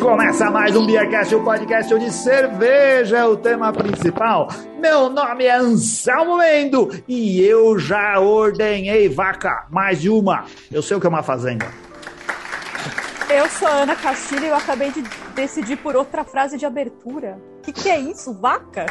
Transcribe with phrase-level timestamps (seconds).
[0.00, 4.48] começa mais um Beercast, o um podcast de cerveja é o tema principal.
[4.80, 10.46] Meu nome é Anselmo Mendo e eu já ordenhei vaca, mais de uma.
[10.72, 11.66] Eu sei o que é uma fazenda.
[13.28, 17.38] Eu sou a Ana Castilho e eu acabei de decidir por outra frase de abertura.
[17.58, 18.32] O que, que é isso?
[18.32, 18.86] Vaca?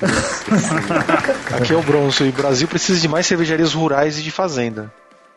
[1.56, 4.92] Aqui é o Bronzo e o Brasil precisa de mais cervejarias rurais e de fazenda.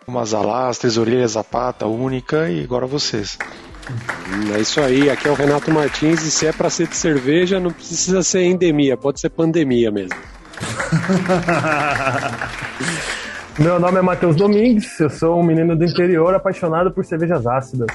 [0.06, 3.38] Como as Alás, Tesoureiras, Zapata, Única e agora vocês.
[4.56, 7.60] É isso aí, aqui é o Renato Martins e se é para ser de cerveja,
[7.60, 10.16] não precisa ser endemia, pode ser pandemia mesmo.
[13.60, 17.88] Meu nome é Matheus Domingues, eu sou um menino do interior apaixonado por cervejas ácidas.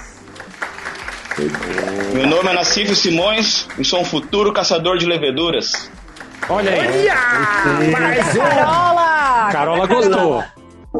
[2.15, 5.91] Meu nome é Nacífio Simões e sou um futuro caçador de leveduras.
[6.49, 7.09] Olha aí!
[7.09, 7.91] Olha!
[7.91, 9.49] Mais Carola!
[9.53, 10.45] Carola gostou.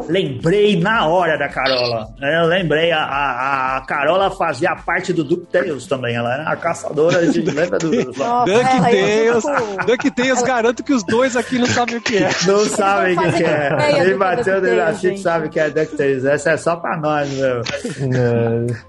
[0.07, 2.07] Lembrei na hora da Carola.
[2.21, 6.15] Eu lembrei, a, a, a Carola fazia parte do DuckTales também.
[6.15, 8.15] Ela era a caçadora de leveduras.
[8.15, 9.43] DuckTales,
[9.85, 12.29] DuckTales, garanto que os dois aqui não sabem o que é.
[12.47, 14.05] Não sabem o que, que é.
[14.05, 16.23] Quem bateu no Chico sabe que é DuckTales.
[16.23, 17.61] Essa é só pra nós, meu.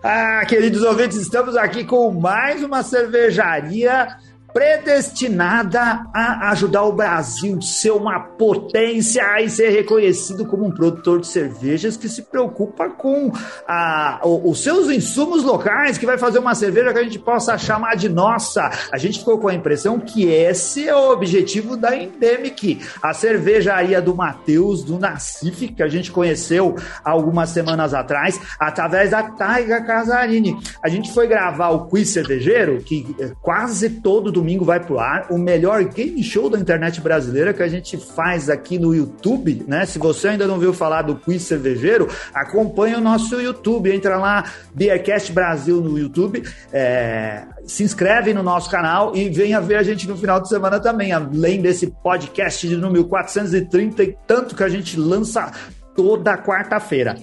[0.05, 4.07] ah, queridos ouvintes, estamos aqui com mais uma cervejaria
[4.53, 11.21] predestinada a ajudar o Brasil a ser uma potência e ser reconhecido como um produtor
[11.21, 13.33] de cervejas que se preocupa com
[13.67, 17.97] a, os seus insumos locais, que vai fazer uma cerveja que a gente possa chamar
[17.97, 18.71] de nossa.
[18.93, 24.01] A gente ficou com a impressão que esse é o objetivo da Endemic, a cervejaria
[24.01, 30.57] do Matheus, do Nacife, que a gente conheceu algumas semanas atrás, através da Taiga Casarini.
[30.83, 34.99] A gente foi gravar o Quiz Cervejeiro, que eh, quase todo do domingo vai pro
[34.99, 39.65] ar, o melhor game show da internet brasileira que a gente faz aqui no YouTube,
[39.69, 39.87] né?
[39.87, 44.53] Se você ainda não viu falar do Quiz Cervejeiro, acompanhe o nosso YouTube, entra lá,
[44.75, 46.43] Beercast Brasil no YouTube,
[46.73, 50.81] é, se inscreve no nosso canal e venha ver a gente no final de semana
[50.81, 55.53] também, além desse podcast de número 430 e tanto que a gente lança
[55.95, 57.17] toda quarta-feira.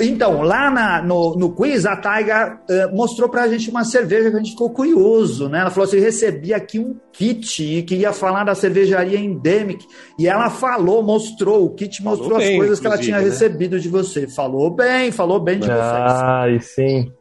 [0.00, 4.36] Então, lá na, no, no quiz, a Taiga uh, mostrou pra gente uma cerveja que
[4.36, 5.60] a gente ficou curioso, né?
[5.60, 9.84] Ela falou assim: recebi aqui um kit e queria falar da cervejaria Endemic.
[10.18, 13.24] E ela falou, mostrou, o kit mostrou falou as bem, coisas que ela tinha né?
[13.24, 14.26] recebido de você.
[14.26, 16.22] Falou bem, falou bem de ah, vocês.
[16.22, 17.12] Ah, e sim.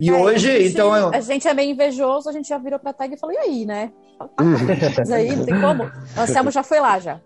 [0.00, 0.96] E é, hoje, a gente, então.
[0.96, 1.14] Eu...
[1.14, 3.64] A gente é meio invejoso, a gente já virou pra Tag e falou: e aí,
[3.64, 3.92] né?
[4.98, 5.84] Mas aí, não tem como.
[5.84, 7.20] O Anselmo já foi lá já.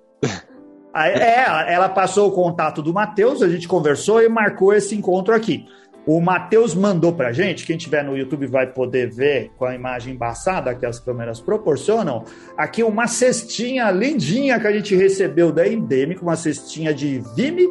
[0.94, 5.66] É, ela passou o contato do Matheus, a gente conversou e marcou esse encontro aqui.
[6.04, 10.14] O Matheus mandou pra gente, quem tiver no YouTube vai poder ver com a imagem
[10.14, 12.24] embaçada que as câmeras proporcionam,
[12.56, 17.68] aqui uma cestinha lindinha que a gente recebeu da Endemic, uma cestinha de Vime,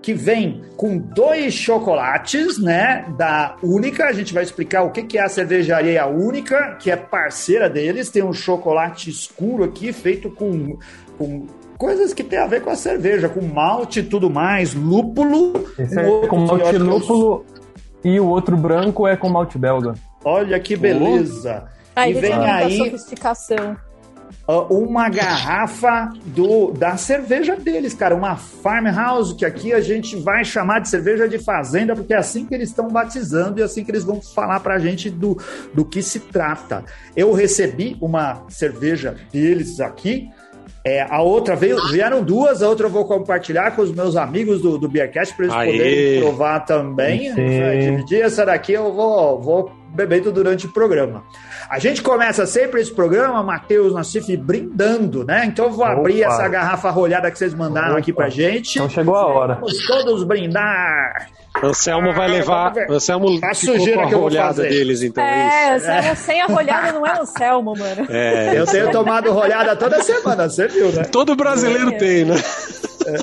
[0.00, 4.06] que vem com dois chocolates, né, da Única.
[4.06, 8.10] A gente vai explicar o que é a cervejaria Única, que é parceira deles.
[8.10, 10.78] Tem um chocolate escuro aqui, feito com,
[11.16, 11.46] com
[11.84, 15.68] coisas que tem a ver com a cerveja, com malte e tudo mais, lúpulo.
[15.78, 17.44] Esse é com malte lúpulo
[18.02, 19.92] e o outro branco é com malte belga.
[20.24, 21.64] Olha que beleza.
[21.94, 23.76] Aí e vem aí sofisticação.
[24.70, 30.80] Uma garrafa do, da cerveja deles, cara, uma farmhouse, que aqui a gente vai chamar
[30.80, 33.90] de cerveja de fazenda, porque é assim que eles estão batizando e é assim que
[33.90, 35.38] eles vão falar pra gente do,
[35.74, 36.82] do que se trata.
[37.14, 40.30] Eu recebi uma cerveja deles aqui,
[40.86, 44.60] é, a outra veio, vieram duas, a outra eu vou compartilhar com os meus amigos
[44.60, 45.72] do, do Beercast para eles Aê.
[45.72, 47.34] poderem provar também.
[47.34, 51.22] Dividir essa daqui eu vou, vou bebendo durante o programa.
[51.70, 55.44] A gente começa sempre esse programa, Matheus Nassif, brindando, né?
[55.46, 55.92] Então eu vou Opa.
[55.92, 58.00] abrir essa garrafa rolhada que vocês mandaram Opa.
[58.00, 58.76] aqui pra gente.
[58.76, 59.54] Então chegou a hora.
[59.54, 61.28] Vamos todos brindar.
[61.62, 62.72] Anselmo vai levar.
[62.90, 64.68] Anselmo a sujeira que eu vou fazer.
[64.68, 65.22] deles, então.
[65.22, 66.14] É, é Anselmo é.
[66.16, 68.06] sem a rolhada não é Anselmo, mano.
[68.14, 71.04] É, eu tenho tomado rolhada toda semana, você viu, né?
[71.04, 71.96] Todo brasileiro é.
[71.96, 72.34] tem, né?
[73.06, 73.18] É.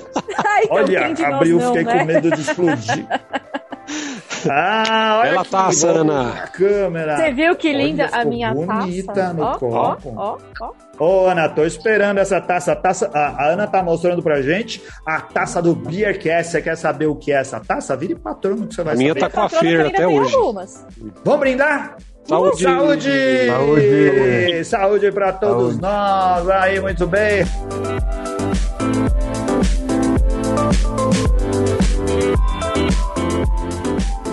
[0.45, 1.99] Ai, então olha, abriu, não, fiquei né?
[1.99, 3.07] com medo de explodir.
[4.49, 6.47] Ah, olha Ela taça, Ana.
[6.53, 7.17] câmera.
[7.17, 9.33] Você viu que linda olha, a minha bonita taça?
[9.33, 10.13] no ó, copo.
[10.15, 12.71] Ó, ó, Ô, Ana, tô esperando essa taça.
[12.73, 16.51] A, taça a, a, Ana tá mostrando pra gente a taça do Beercast.
[16.51, 17.95] Você quer saber o que é essa taça?
[17.97, 19.19] Vire patrono que você vai a minha saber.
[19.21, 20.35] tá com a feira até hoje.
[20.35, 20.85] Algumas.
[21.23, 21.97] Vamos brindar?
[22.23, 22.63] Saúde!
[22.63, 23.47] Saúde!
[23.47, 25.81] Saúde, Saúde pra todos Saúde.
[25.81, 26.49] nós.
[26.49, 27.43] Aí, muito bem.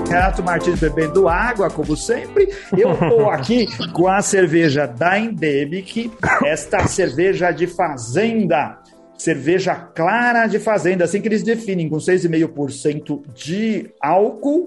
[0.09, 2.49] Renato Martins bebendo água, como sempre.
[2.77, 6.11] Eu estou aqui com a cerveja da Endemic,
[6.45, 8.79] esta cerveja de fazenda.
[9.19, 14.65] Cerveja clara de fazenda, assim que eles definem, com 6,5% de álcool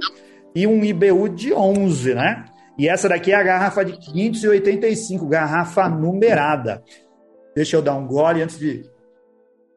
[0.54, 2.46] e um IBU de 11, né?
[2.78, 6.84] E essa daqui é a garrafa de 585, garrafa numerada.
[7.56, 8.84] Deixa eu dar um gole antes de.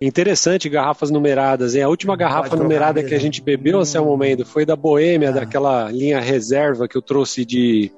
[0.00, 1.75] Interessante, garrafas numeradas.
[1.75, 1.82] Hein?
[1.82, 4.05] A última garrafa numerada que a gente bebeu, hum.
[4.05, 5.32] momento foi da Boêmia, ah.
[5.32, 7.91] daquela linha reserva que eu trouxe de.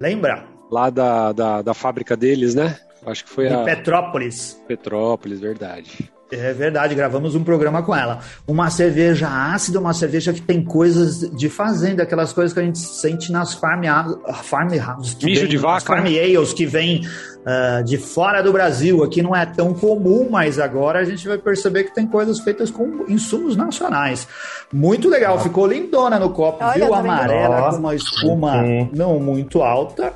[0.00, 0.46] Lembra?
[0.70, 2.78] Lá da, da, da fábrica deles, né?
[3.06, 3.64] Acho que foi de a.
[3.64, 4.60] Petrópolis.
[4.66, 6.10] Petrópolis, verdade.
[6.32, 8.20] É verdade, gravamos um programa com ela.
[8.46, 12.78] Uma cerveja ácida, uma cerveja que tem coisas de fazenda, aquelas coisas que a gente
[12.78, 13.82] sente nas farm,
[14.44, 15.16] farm houses.
[15.22, 15.86] Mijo de vaca.
[15.86, 17.02] Farm ales que vem
[17.40, 19.02] uh, de fora do Brasil.
[19.02, 22.70] Aqui não é tão comum, mas agora a gente vai perceber que tem coisas feitas
[22.70, 24.28] com insumos nacionais.
[24.72, 25.40] Muito legal, ah.
[25.40, 26.90] ficou lindona no copo, Olha, viu?
[26.90, 28.62] Tá Amarela, com uma espuma
[28.92, 30.14] não muito alta.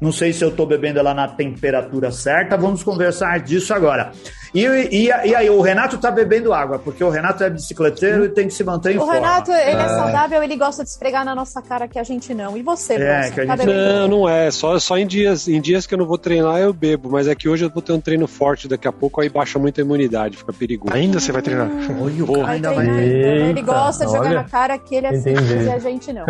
[0.00, 2.56] Não sei se eu estou bebendo ela na temperatura certa.
[2.56, 4.12] Vamos conversar disso agora.
[4.54, 8.28] E, e, e, aí, o Renato tá bebendo água, porque o Renato é bicicleteiro e
[8.28, 9.12] tem que se manter em o forma.
[9.12, 9.84] O Renato, ele é.
[9.84, 9.88] é.
[9.88, 12.56] saudável, ele gosta de esfregar na nossa cara que a gente não.
[12.56, 13.66] E você, é, que a tá gente...
[13.66, 14.52] Tá não, não é.
[14.52, 17.10] Só, só em, dias, em dias que eu não vou treinar, eu bebo.
[17.10, 19.58] Mas é que hoje eu vou ter um treino forte daqui a pouco, aí baixa
[19.58, 20.94] muito a imunidade, fica perigoso.
[20.94, 21.66] Ainda você vai treinar?
[21.66, 23.48] Hum, Oi, ainda vai treinar.
[23.48, 26.26] Ele gosta de jogar olha, na cara que ele é simples e a gente não.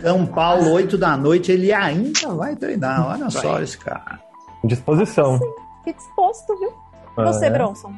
[0.00, 3.03] São Paulo, 8 da noite, ele ainda vai treinar.
[3.06, 3.42] Olha vai.
[3.42, 4.20] só esse cara.
[4.62, 5.38] Disposição.
[5.38, 5.52] Sim,
[5.84, 6.72] que disposto, viu?
[7.16, 7.50] Você, é.
[7.50, 7.92] Bronson.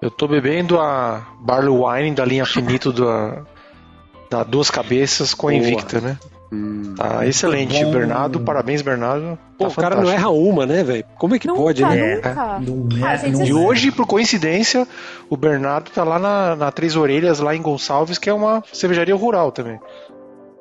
[0.00, 3.42] Eu tô bebendo a Barley Wine da linha Finito da,
[4.30, 6.16] da Duas Cabeças com a Invicta, né?
[6.50, 7.90] Hum, tá excelente, bom.
[7.90, 8.40] Bernardo.
[8.40, 9.38] Parabéns, Bernardo.
[9.58, 11.04] Pô, tá o cara não erra uma, né, velho?
[11.18, 12.16] Como é que nunca, pode, né?
[12.16, 12.28] Nunca.
[12.28, 12.32] É.
[12.32, 14.86] É, ah, e hoje, por coincidência,
[15.28, 19.14] o Bernardo tá lá na, na Três Orelhas, lá em Gonçalves, que é uma cervejaria
[19.14, 19.78] rural também.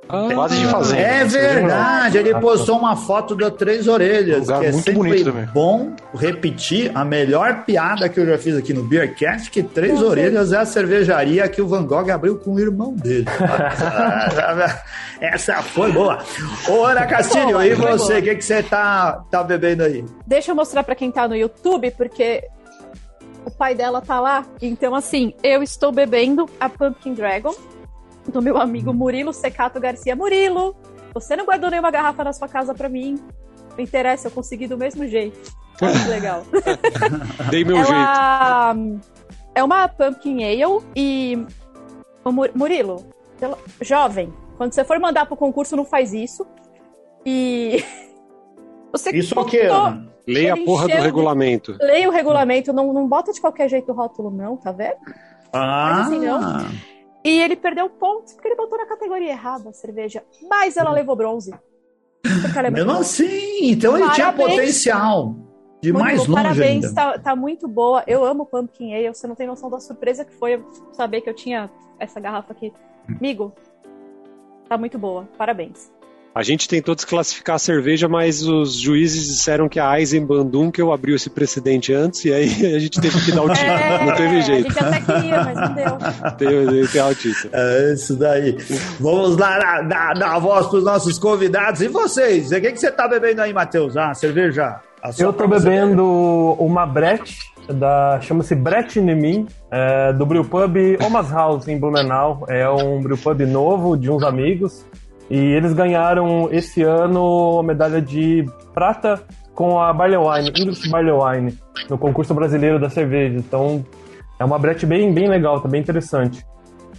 [0.09, 1.01] Ah, quase de fazenda.
[1.01, 4.50] É verdade, ele postou uma foto da Três Orelhas.
[4.50, 5.45] Um lugar que é muito bonito também.
[5.48, 10.54] bom repetir a melhor piada que eu já fiz aqui no Beercast, que Três Orelhas
[10.54, 13.25] é a cervejaria que o Van Gogh abriu com o irmão dele.
[15.19, 16.19] Essa foi boa.
[16.69, 18.19] Ô, Ana Castilho, e você?
[18.19, 20.06] O que, que você tá, tá bebendo aí?
[20.25, 22.44] Deixa eu mostrar para quem tá no YouTube, porque
[23.45, 24.45] o pai dela tá lá.
[24.62, 27.54] Então, assim, eu estou bebendo a Pumpkin Dragon
[28.32, 30.16] do meu amigo Murilo Secato Garcia.
[30.16, 30.76] Murilo,
[31.14, 33.20] você não guardou nenhuma garrafa na sua casa para mim?
[33.76, 35.52] Não interessa, eu consegui do mesmo jeito.
[35.82, 36.44] Muito legal.
[37.50, 39.02] Dei meu Ela jeito.
[39.54, 41.46] É uma pumpkin ale e
[42.54, 43.06] Murilo,
[43.82, 46.46] jovem, quando você for mandar pro concurso, não faz isso.
[47.26, 47.84] E
[48.92, 49.68] você Isso é o quê?
[50.28, 51.78] Leia a porra do regulamento.
[51.80, 54.98] Leia o regulamento, não, não bota de qualquer jeito o rótulo, não, tá vendo?
[55.54, 56.02] Ah.
[56.02, 56.66] Assim, não.
[57.28, 60.24] E ele perdeu pontos porque ele botou na categoria errada a cerveja.
[60.50, 61.54] Mas ela levou bronze.
[62.56, 65.36] É Mesmo assim, então ele tinha potencial
[65.82, 68.04] de muito mais bom, longe Parabéns, tá, tá, muito boa.
[68.08, 69.10] Eu amo Pumpkin Ale.
[69.10, 70.64] Você não tem noção da surpresa que foi
[70.94, 71.70] saber que eu tinha
[72.00, 72.74] essa garrafa aqui.
[73.08, 73.54] Amigo,
[74.68, 75.28] tá muito boa.
[75.38, 75.92] Parabéns.
[76.38, 81.31] A gente tentou desclassificar a cerveja, mas os juízes disseram que a Eisenbandunkel abriu esse
[81.31, 83.72] precedente antes e aí a gente teve que dar o título.
[83.72, 84.68] É, não teve jeito.
[84.68, 85.98] A gente até queria, mas não deu.
[86.38, 87.50] Teve, que dar o título.
[87.56, 88.56] É isso daí.
[89.00, 91.81] Vamos lá dar, dar a voz para os nossos convidados.
[91.81, 92.51] E vocês?
[92.51, 93.98] O que, que você está bebendo aí, Matheus?
[93.98, 94.80] Ah, cerveja?
[95.18, 96.06] Eu estou bebendo
[96.60, 97.36] uma Brett
[97.68, 102.45] da chama-se Brett Nemin, é, do Brewpub Omas House em Blumenau.
[102.47, 104.85] É um brewpub novo de uns amigos.
[105.30, 109.22] E eles ganharam esse ano a medalha de prata
[109.54, 111.57] com a Barley Wine, English Barley Wine,
[111.90, 113.36] no concurso brasileiro da cerveja.
[113.38, 113.86] Então,
[114.40, 116.46] é uma brete bem, bem legal, tá bem interessante.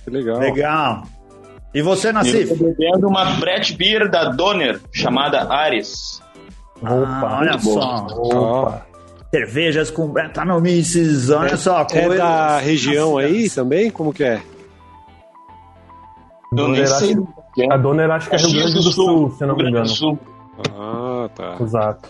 [0.04, 0.38] Que legal.
[0.38, 1.02] Legal.
[1.72, 2.50] E você, Nassif?
[2.50, 6.20] Eu tô bebendo uma Brett Beer da Donner, chamada Ares.
[6.80, 8.06] Opa, ah, olha só.
[8.06, 8.86] Opa.
[9.30, 11.86] Cervejas com Brettanomyces, olha é, só.
[11.92, 13.90] É da região aí também?
[13.90, 14.40] Como que é?
[16.56, 17.16] Eu nem sei.
[17.70, 20.18] A dona era, acho que é Rio Grande do Sul, Sul se não me engano.
[20.76, 21.56] Ah, tá.
[21.60, 22.08] Exato.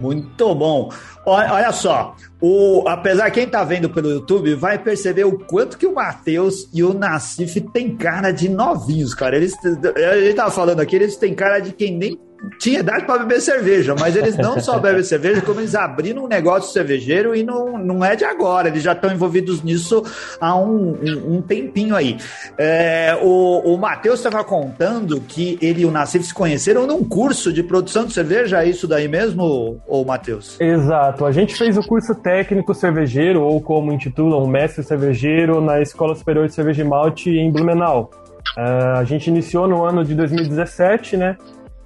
[0.00, 0.90] Muito bom.
[1.26, 5.86] Olha, olha só, o, apesar quem tá vendo pelo YouTube vai perceber o quanto que
[5.86, 9.36] o Matheus e o Nassif tem cara de novinhos, cara.
[9.36, 12.18] Eles, a gente tava falando aqui, eles têm cara de quem nem
[12.58, 16.28] tinha idade para beber cerveja, mas eles não só bebem cerveja, como eles abriram um
[16.28, 20.02] negócio cervejeiro e não, não é de agora, eles já estão envolvidos nisso
[20.40, 22.16] há um, um, um tempinho aí.
[22.56, 27.52] É, o o Matheus estava contando que ele e o Nassif se conheceram num curso
[27.52, 30.56] de produção de cerveja, é isso daí mesmo, ou Matheus?
[30.60, 36.14] Exato, a gente fez o curso técnico cervejeiro, ou como intitulam, mestre cervejeiro, na Escola
[36.14, 38.08] Superior de Cerveja e Malte em Blumenau.
[38.56, 41.36] Uh, a gente iniciou no ano de 2017, né?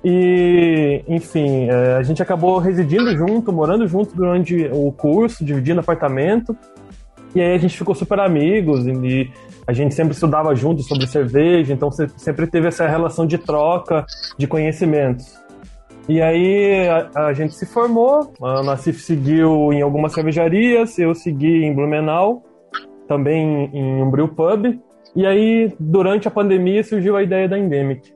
[0.04, 6.54] E, enfim, é, a gente acabou residindo junto, morando junto durante o curso, dividindo apartamento.
[7.34, 9.30] E aí a gente ficou super amigos e
[9.66, 14.04] a gente sempre estudava junto sobre cerveja, então sempre teve essa relação de troca
[14.36, 15.42] de conhecimentos.
[16.08, 21.64] E aí a, a, gente se formou, a Nassif seguiu em algumas cervejarias, eu segui
[21.64, 22.42] em Blumenau,
[23.08, 24.78] também em um brew pub.
[25.16, 28.12] E aí, durante a pandemia, surgiu a ideia da Endemic.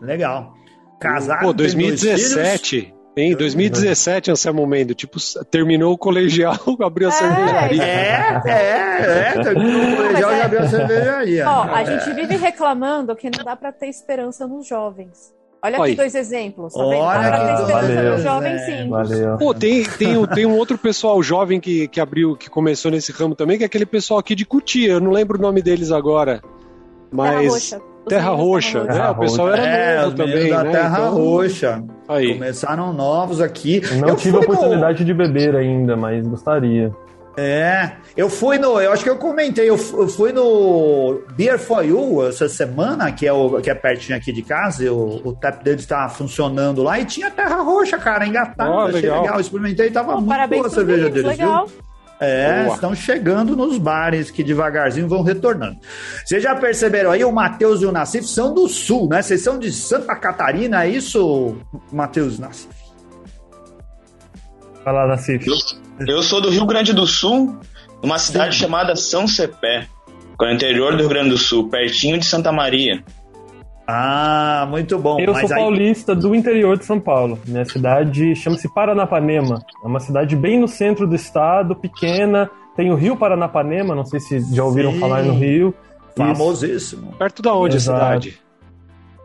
[0.00, 0.54] Legal.
[1.00, 1.40] Casado.
[1.40, 2.94] Pô, 2017.
[3.16, 5.18] Em 2017, Anselmo Mendo, tipo,
[5.50, 7.82] terminou o colegial, abriu a é, cervejaria.
[7.82, 11.50] É, é, é, terminou o colegial e abriu a cervejaria.
[11.50, 15.34] Ó, a gente vive reclamando que não dá para ter esperança nos jovens.
[15.62, 16.72] Olha aqui dois exemplos.
[16.72, 18.88] Tá Olha que valeu, jovem, sim.
[18.88, 19.36] Valeu.
[19.36, 23.34] Pô, tem, tem, tem um outro pessoal jovem que, que abriu, que começou nesse ramo
[23.34, 24.92] também, que é aquele pessoal aqui de Cutia.
[24.92, 26.42] Eu não lembro o nome deles agora.
[27.12, 27.70] Mas.
[28.08, 28.80] Terra Roxa.
[28.80, 29.10] Terra Roxa, né?
[29.10, 30.72] O pessoal era é, novo também, da né?
[30.72, 31.14] Terra então...
[31.14, 31.84] Roxa.
[32.08, 32.32] Aí.
[32.32, 33.82] Começaram novos aqui.
[34.00, 35.04] Não eu tive a oportunidade no...
[35.04, 36.90] de beber ainda, mas gostaria.
[37.36, 41.84] É, eu fui no, eu acho que eu comentei, eu, eu fui no Beer for
[41.84, 45.62] You essa semana, que é, o, que é pertinho aqui de casa, e o, tap
[45.62, 49.22] deles estava funcionando lá e tinha terra roxa, cara, engatada, oh, achei legal.
[49.22, 51.66] legal, experimentei, tava oh, muito boa a cerveja deles, legal.
[51.66, 51.76] viu?
[52.22, 52.74] É, Boa.
[52.74, 55.78] estão chegando nos bares que devagarzinho vão retornando.
[56.22, 59.22] Vocês já perceberam aí, o Matheus e o Nassif são do sul, né?
[59.22, 61.56] Vocês são de Santa Catarina, é isso,
[61.90, 62.68] Matheus e Nassif?
[64.84, 65.46] Fala, Nassif.
[65.46, 65.54] Eu
[66.22, 67.56] sou do Rio Grande do Sul,
[68.02, 68.62] numa cidade Sim.
[68.62, 69.86] chamada São Cepé,
[70.38, 73.02] no interior do Rio Grande do Sul, pertinho de Santa Maria.
[73.86, 75.18] Ah, muito bom.
[75.18, 75.48] Eu sou aí...
[75.48, 77.38] paulista do interior de São Paulo.
[77.44, 79.64] Minha cidade chama-se Paranapanema.
[79.82, 82.48] É uma cidade bem no centro do estado, pequena.
[82.76, 85.00] Tem o Rio Paranapanema, não sei se já ouviram Sim.
[85.00, 85.74] falar no Rio.
[86.16, 87.08] Famosíssimo.
[87.08, 87.18] Isso.
[87.18, 87.98] Perto da onde Exato.
[87.98, 88.40] a cidade?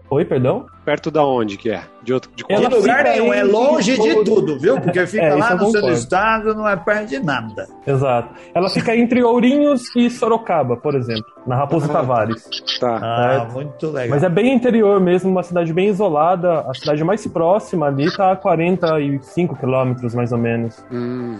[0.10, 0.68] Oi, perdão?
[0.84, 1.82] Perto da onde que é?
[2.04, 2.62] De outro de qual?
[2.62, 4.80] lugar nenhum, é longe de tudo, viu?
[4.80, 7.68] Porque fica é, lá no seu estado, não é perto de nada.
[7.86, 8.30] Exato.
[8.54, 12.48] Ela fica entre Ourinhos e Sorocaba, por exemplo, na Raposo Tavares.
[12.80, 13.00] Tá.
[13.02, 14.10] Ah, é, muito legal.
[14.10, 16.60] Mas é bem interior mesmo, uma cidade bem isolada.
[16.62, 20.84] A cidade mais próxima ali tá a 45 quilômetros, mais ou menos.
[20.92, 21.40] Hum.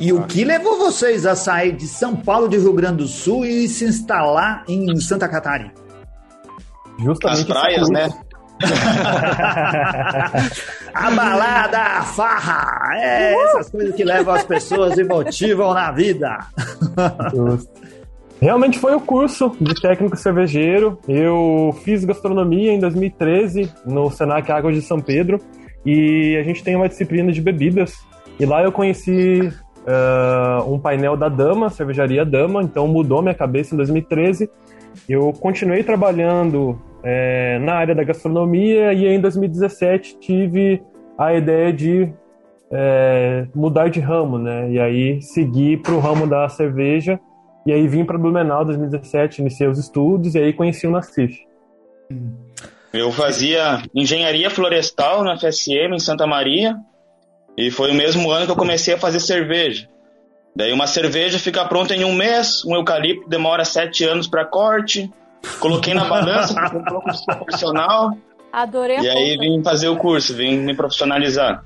[0.00, 3.44] E o que levou vocês a sair de São Paulo de Rio Grande do Sul
[3.44, 5.87] e se instalar em Santa Catarina?
[6.98, 8.08] Justamente As praias, né?
[10.92, 16.38] a balada, a farra, é essas coisas que levam as pessoas e motivam na vida.
[17.32, 17.70] Justo.
[18.40, 20.98] Realmente foi o curso de técnico cervejeiro.
[21.08, 25.40] Eu fiz gastronomia em 2013 no Senac Águas de São Pedro
[25.84, 27.96] e a gente tem uma disciplina de bebidas.
[28.38, 33.74] E lá eu conheci uh, um painel da Dama, cervejaria Dama, então mudou minha cabeça
[33.74, 34.48] em 2013.
[35.08, 40.82] Eu continuei trabalhando é, na área da gastronomia e em 2017 tive
[41.16, 42.12] a ideia de
[42.70, 44.70] é, mudar de ramo, né?
[44.70, 47.18] E aí seguir para o ramo da cerveja
[47.66, 51.38] e aí vim para Blumenau em 2017, iniciei os estudos e aí conheci o Nassif.
[52.92, 56.76] Eu fazia engenharia florestal na FSM em Santa Maria
[57.56, 59.88] e foi o mesmo ano que eu comecei a fazer cerveja.
[60.56, 65.10] Daí uma cerveja fica pronta em um mês, um eucalipto demora sete anos para corte,
[65.60, 68.16] Coloquei na balança, um pouco desproporcional.
[68.52, 71.62] Adorei E aí vim fazer o curso, vim me profissionalizar.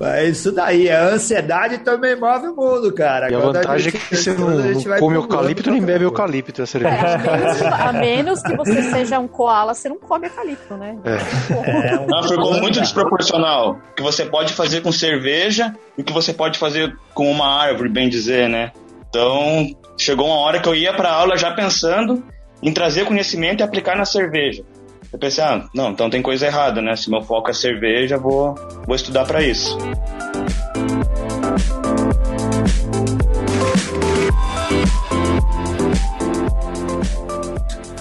[0.00, 3.30] É isso daí, a ansiedade também move o mundo, cara.
[3.30, 6.62] E a Quando vantagem a gente, é que você não come eucalipto nem bebe eucalipto,
[6.62, 6.96] é cerveja.
[6.96, 10.98] É, a, menos, a, menos, que você seja um koala, você não come eucalipto, né?
[11.04, 11.88] É.
[11.88, 13.78] é não, ficou muito desproporcional.
[13.92, 17.62] O que você pode fazer com cerveja e o que você pode fazer com uma
[17.62, 18.72] árvore, bem dizer, né?
[19.08, 22.22] Então, chegou uma hora que eu ia pra aula já pensando
[22.62, 24.64] em trazer conhecimento e aplicar na cerveja.
[25.12, 26.94] Eu pensei, ah, não, então tem coisa errada, né?
[26.94, 28.54] Se meu foco é cerveja, vou,
[28.86, 29.76] vou estudar para isso.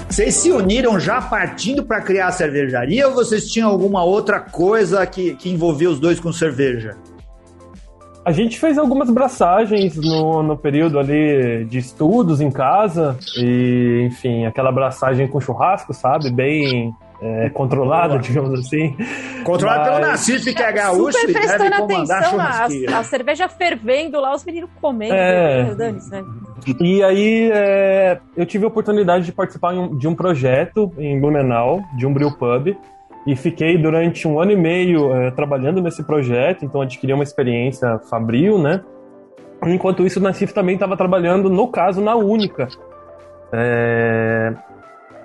[0.08, 5.06] Vocês se uniram já partindo para criar a cervejaria ou vocês tinham alguma outra coisa
[5.08, 6.98] que, que envolvia os dois com cerveja?
[8.26, 14.46] A gente fez algumas braçagens no, no período ali de estudos em casa e, enfim,
[14.46, 16.30] aquela braçagem com churrasco, sabe?
[16.30, 18.96] Bem é, controlada, digamos assim.
[19.44, 19.90] Controlada Mas...
[19.90, 24.34] pelo Nassif, que é gaúcho Super e deve comandar atenção, a, a, cerveja fervendo lá,
[24.34, 25.14] os meninos comendo.
[25.14, 25.76] É...
[25.76, 25.96] Né?
[26.80, 32.06] E aí é, eu tive a oportunidade de participar de um projeto em Blumenau, de
[32.06, 32.76] um brew pub,
[33.26, 38.00] e fiquei durante um ano e meio é, trabalhando nesse projeto, então adquiri uma experiência
[38.10, 38.82] fabril, né?
[39.66, 42.70] Enquanto isso, o Nassif também estava trabalhando, no caso, na Única.
[43.52, 44.54] É...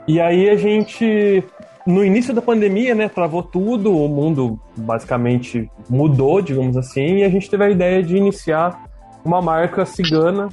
[0.09, 1.45] E aí a gente,
[1.87, 7.29] no início da pandemia, né, travou tudo, o mundo basicamente mudou, digamos assim, e a
[7.29, 8.85] gente teve a ideia de iniciar
[9.25, 10.49] uma marca cigana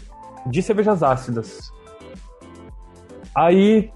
[0.46, 1.72] de cervejas ácidas.
[3.36, 3.92] Aí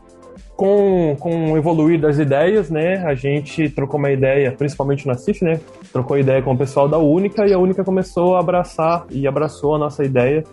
[0.55, 5.43] com, com o evoluir das ideias, né, a gente trocou uma ideia, principalmente na CIF,
[5.43, 5.59] né,
[5.91, 9.75] trocou ideia com o pessoal da Única e a Única começou a abraçar e abraçou
[9.75, 10.43] a nossa ideia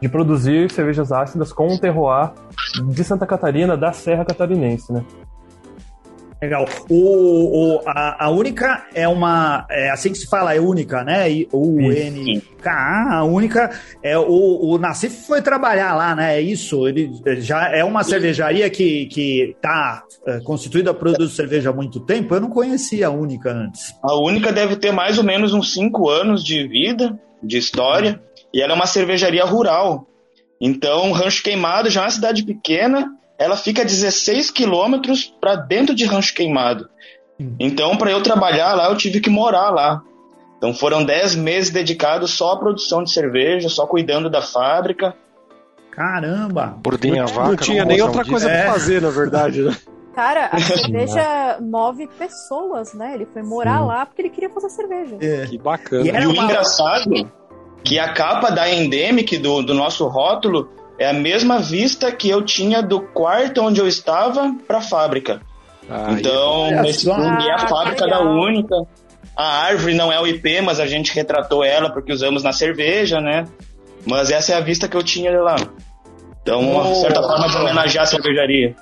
[0.00, 2.32] de produzir cervejas ácidas com um terroir
[2.88, 5.04] de Santa Catarina, da Serra Catarinense, né.
[6.40, 6.66] Legal.
[6.88, 9.66] O, o, a, a única é uma.
[9.68, 11.26] É assim que se fala, é única, né?
[11.52, 13.70] U-N-K-A, a única.
[14.02, 16.38] É, o, o Nassif foi trabalhar lá, né?
[16.38, 16.88] É isso.
[16.88, 22.34] Ele já é uma cervejaria que, que tá é, constituída, produz cerveja há muito tempo.
[22.34, 23.94] Eu não conhecia a única antes.
[24.02, 28.18] A única deve ter mais ou menos uns 5 anos de vida, de história.
[28.52, 30.06] E ela é uma cervejaria rural.
[30.58, 36.04] Então, Rancho Queimado já é uma cidade pequena ela fica 16 quilômetros para dentro de
[36.04, 36.90] Rancho Queimado.
[37.40, 37.56] Hum.
[37.58, 40.02] Então, para eu trabalhar lá, eu tive que morar lá.
[40.58, 45.16] Então, foram 10 meses dedicados só à produção de cerveja, só cuidando da fábrica.
[45.90, 46.76] Caramba!
[46.82, 47.48] Bordinha vaca.
[47.48, 48.64] Não tinha nem outra coisa é.
[48.64, 49.74] para fazer, na verdade, né?
[50.14, 53.14] Cara, a cerveja move pessoas, né?
[53.14, 53.86] Ele foi morar Sim.
[53.86, 55.16] lá porque ele queria fazer cerveja.
[55.18, 55.46] É.
[55.46, 56.04] Que bacana.
[56.04, 57.10] E, e o engraçado
[57.82, 60.68] que a capa da Endemic, do, do nosso rótulo,
[61.00, 65.40] é a mesma vista que eu tinha do quarto onde eu estava para a fábrica.
[65.88, 68.76] Ah, então, nesse filme é a fábrica da Única.
[69.34, 73.18] A árvore não é o IP, mas a gente retratou ela porque usamos na cerveja,
[73.18, 73.46] né?
[74.06, 75.56] Mas essa é a vista que eu tinha lá.
[76.42, 78.76] Então, uma certa forma de homenagear a cervejaria.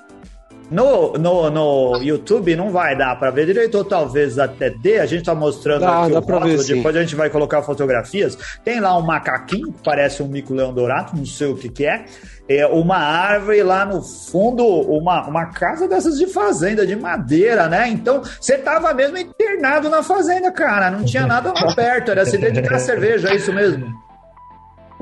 [0.70, 4.98] No, no, no YouTube não vai dar para ver direito, ou talvez até dê.
[4.98, 7.62] A gente tá mostrando dá, aqui dá o rótulo, ver, depois a gente vai colocar
[7.62, 8.36] fotografias.
[8.62, 12.04] Tem lá um macaquinho, que parece um mico-leão dourado, não sei o que que é.
[12.46, 17.88] É uma árvore lá no fundo, uma, uma casa dessas de fazenda, de madeira, né?
[17.88, 20.90] Então, você tava mesmo internado na fazenda, cara.
[20.90, 23.86] Não tinha nada lá perto, era se dedicar à cerveja, é isso mesmo?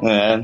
[0.02, 0.40] É,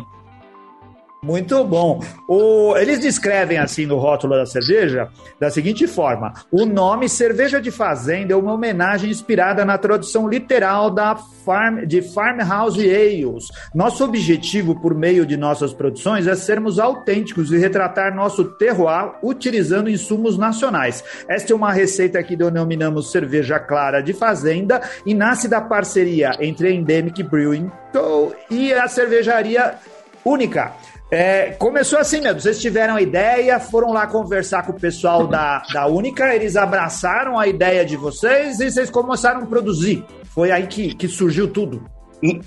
[1.25, 2.00] muito bom.
[2.26, 5.08] O, eles descrevem assim no rótulo da cerveja
[5.39, 10.91] da seguinte forma: o nome cerveja de fazenda é uma homenagem inspirada na tradução literal
[10.91, 13.45] da farm, de farmhouse ales.
[13.73, 19.89] Nosso objetivo por meio de nossas produções é sermos autênticos e retratar nosso terroir utilizando
[19.89, 21.04] insumos nacionais.
[21.28, 26.67] Esta é uma receita que denominamos cerveja clara de fazenda e nasce da parceria entre
[26.67, 28.35] a Endemic Brewing Co.
[28.50, 29.78] e a cervejaria
[30.25, 30.73] Única.
[31.15, 35.63] É, começou assim mesmo, vocês tiveram a ideia, foram lá conversar com o pessoal da,
[35.71, 40.03] da Única, eles abraçaram a ideia de vocês e vocês começaram a produzir.
[40.35, 41.85] Foi aí que, que surgiu tudo.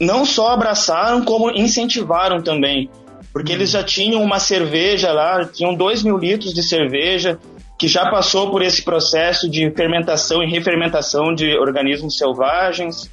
[0.02, 2.90] Não só abraçaram, como incentivaram também.
[3.32, 7.38] Porque eles já tinham uma cerveja lá, tinham 2 mil litros de cerveja,
[7.78, 13.12] que já passou por esse processo de fermentação e refermentação de organismos selvagens.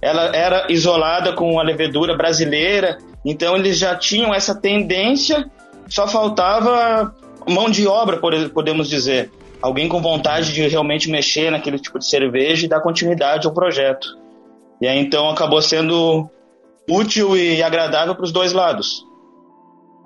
[0.00, 5.50] Ela era isolada com a levedura brasileira, então eles já tinham essa tendência,
[5.88, 7.14] só faltava
[7.48, 8.18] mão de obra,
[8.52, 9.30] podemos dizer.
[9.62, 14.06] Alguém com vontade de realmente mexer naquele tipo de cerveja e dar continuidade ao projeto.
[14.80, 16.28] E aí então acabou sendo
[16.88, 19.02] útil e agradável para os dois lados.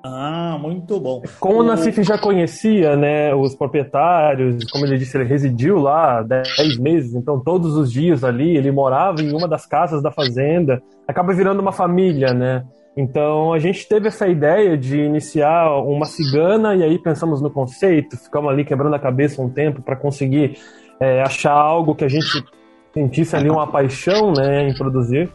[0.04, 1.22] Ah, muito bom.
[1.40, 6.78] Como o Nassif já conhecia, né, os proprietários, como ele disse, ele residiu lá 10
[6.78, 11.34] meses, então todos os dias ali ele morava em uma das casas da fazenda, acaba
[11.34, 12.64] virando uma família, né?
[12.98, 18.16] Então a gente teve essa ideia de iniciar uma cigana e aí pensamos no conceito,
[18.16, 20.58] ficamos ali quebrando a cabeça um tempo para conseguir
[20.98, 22.44] é, achar algo que a gente
[22.92, 25.32] sentisse ali uma paixão né, em produzir.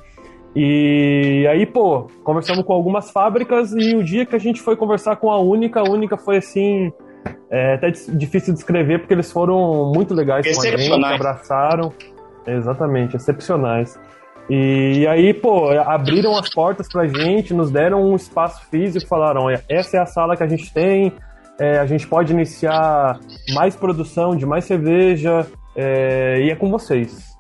[0.54, 5.15] E aí, pô, conversamos com algumas fábricas e o dia que a gente foi conversar
[5.15, 6.91] com a Única, a Única foi assim,
[7.49, 11.93] é até difícil de descrever porque eles foram muito legais com a gente, abraçaram.
[12.45, 13.97] Exatamente, excepcionais.
[14.49, 19.97] E aí, pô, abriram as portas pra gente, nos deram um espaço físico, falaram: essa
[19.97, 21.13] é a sala que a gente tem,
[21.60, 23.19] é, a gente pode iniciar
[23.53, 27.34] mais produção de mais cerveja, é, e é com vocês.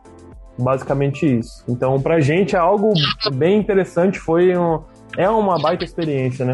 [0.57, 1.63] Basicamente isso.
[1.67, 2.93] Então, pra gente é algo
[3.33, 4.81] bem interessante, foi um,
[5.17, 6.53] é uma baita experiência, né?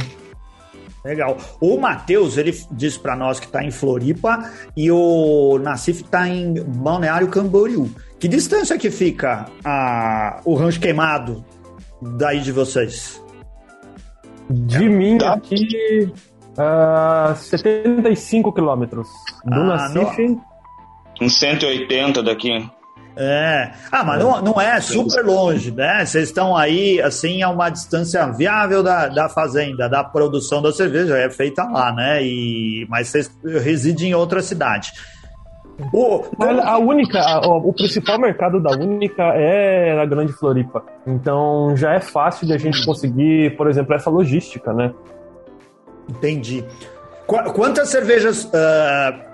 [1.03, 1.37] Legal.
[1.61, 6.53] O Matheus, ele disse para nós que está em Floripa e o Nassif está em
[6.61, 7.89] Balneário Camboriú.
[8.19, 11.43] Que distância que fica a, o rancho queimado
[12.01, 13.23] daí de vocês?
[14.49, 15.33] De é, mim tá.
[15.33, 16.11] aqui,
[16.57, 19.07] uh, 75 quilômetros.
[19.45, 20.21] Do ah, Nassif...
[20.27, 20.49] No...
[21.21, 22.69] Uns 180 daqui.
[23.15, 23.71] É.
[23.91, 26.05] Ah, mas não, não é super longe, né?
[26.05, 31.17] Vocês estão aí, assim, a uma distância viável da, da fazenda, da produção da cerveja,
[31.17, 32.23] é feita lá, né?
[32.23, 34.93] E, mas vocês residem em outra cidade.
[35.93, 36.23] O,
[36.63, 40.83] a única, a, o principal mercado da única é a Grande Floripa.
[41.07, 44.93] Então já é fácil de a gente conseguir, por exemplo, essa logística, né?
[46.09, 46.65] Entendi.
[47.25, 49.29] Qu quantas cervejas uh,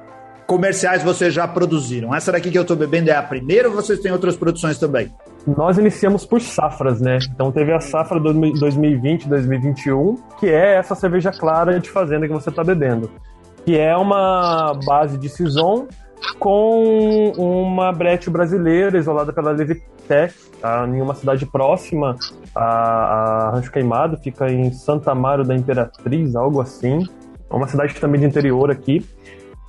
[0.45, 2.13] comerciais vocês já produziram?
[2.13, 5.11] Essa daqui que eu estou bebendo é a primeira ou vocês têm outras produções também?
[5.47, 7.19] Nós iniciamos por safras, né?
[7.33, 12.49] Então teve a safra 2020, 2021, que é essa cerveja clara de fazenda que você
[12.49, 13.09] está bebendo.
[13.63, 15.87] Que é uma base de Saison
[16.39, 20.87] com uma brete brasileira isolada pela Levitec, tá?
[20.87, 22.15] em uma cidade próxima
[22.55, 27.03] a, a Rancho Queimado, fica em Santa Amaro da Imperatriz, algo assim.
[27.49, 29.05] É uma cidade também de interior aqui.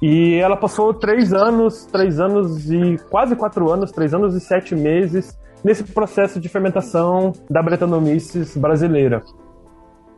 [0.03, 4.75] E ela passou três anos, três anos e quase quatro anos, três anos e sete
[4.75, 9.23] meses nesse processo de fermentação da Brettanomyces brasileira.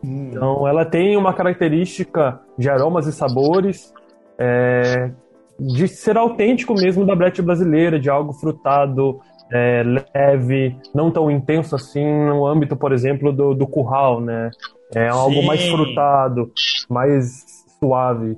[0.04, 0.30] Hum.
[0.32, 3.92] Então, ela tem uma característica de aromas e sabores
[4.38, 5.10] é,
[5.58, 9.82] de ser autêntico mesmo da Brett brasileira, de algo frutado, é,
[10.14, 14.50] leve, não tão intenso assim no âmbito, por exemplo, do, do curral, né?
[14.94, 15.46] É algo Sim.
[15.46, 16.50] mais frutado,
[16.88, 17.44] mais
[17.78, 18.36] suave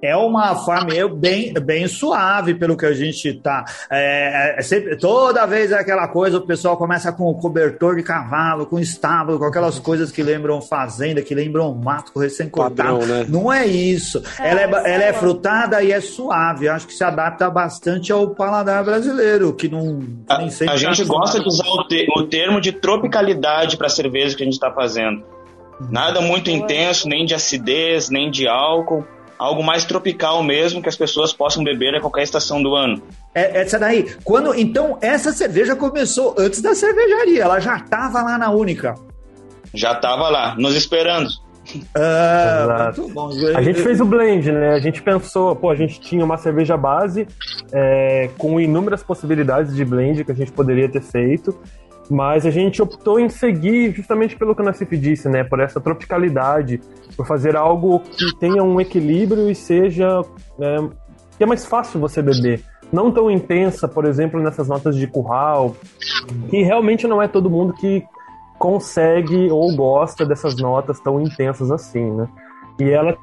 [0.00, 3.64] é uma forma bem, bem suave, pelo que a gente tá.
[3.90, 8.02] É, é, é, sempre, toda vez é aquela coisa, o pessoal começa com cobertor de
[8.02, 13.06] cavalo, com estábulo, com aquelas coisas que lembram fazenda, que lembram mato recém-cortado.
[13.06, 13.26] Né?
[13.28, 14.22] Não é isso.
[14.38, 16.68] É, ela, é, ela é frutada e é suave.
[16.68, 20.74] Acho que se adapta bastante ao paladar brasileiro, que não a, nem sempre.
[20.74, 24.36] A gente tá gosta de usar o, te, o termo de tropicalidade para a cerveja
[24.36, 25.24] que a gente está fazendo.
[25.90, 29.04] Nada muito intenso, nem de acidez, nem de álcool
[29.38, 33.02] algo mais tropical mesmo, que as pessoas possam beber a qualquer estação do ano.
[33.34, 34.14] É, essa daí.
[34.24, 38.94] Quando, então, essa cerveja começou antes da cervejaria, ela já estava lá na Única.
[39.72, 41.28] Já estava lá, nos esperando.
[41.94, 43.30] Ah, bom.
[43.54, 44.74] A gente fez o blend, né?
[44.74, 47.26] A gente pensou, pô, a gente tinha uma cerveja base
[47.72, 51.58] é, com inúmeras possibilidades de blend que a gente poderia ter feito.
[52.10, 55.44] Mas a gente optou em seguir justamente pelo que o Nassif disse, né?
[55.44, 56.80] Por essa tropicalidade,
[57.16, 60.22] por fazer algo que tenha um equilíbrio e seja.
[60.58, 60.88] Né,
[61.36, 62.62] que é mais fácil você beber.
[62.92, 65.76] Não tão intensa, por exemplo, nessas notas de curral,
[66.48, 68.02] que realmente não é todo mundo que
[68.58, 72.26] consegue ou gosta dessas notas tão intensas assim, né?
[72.80, 73.16] E ela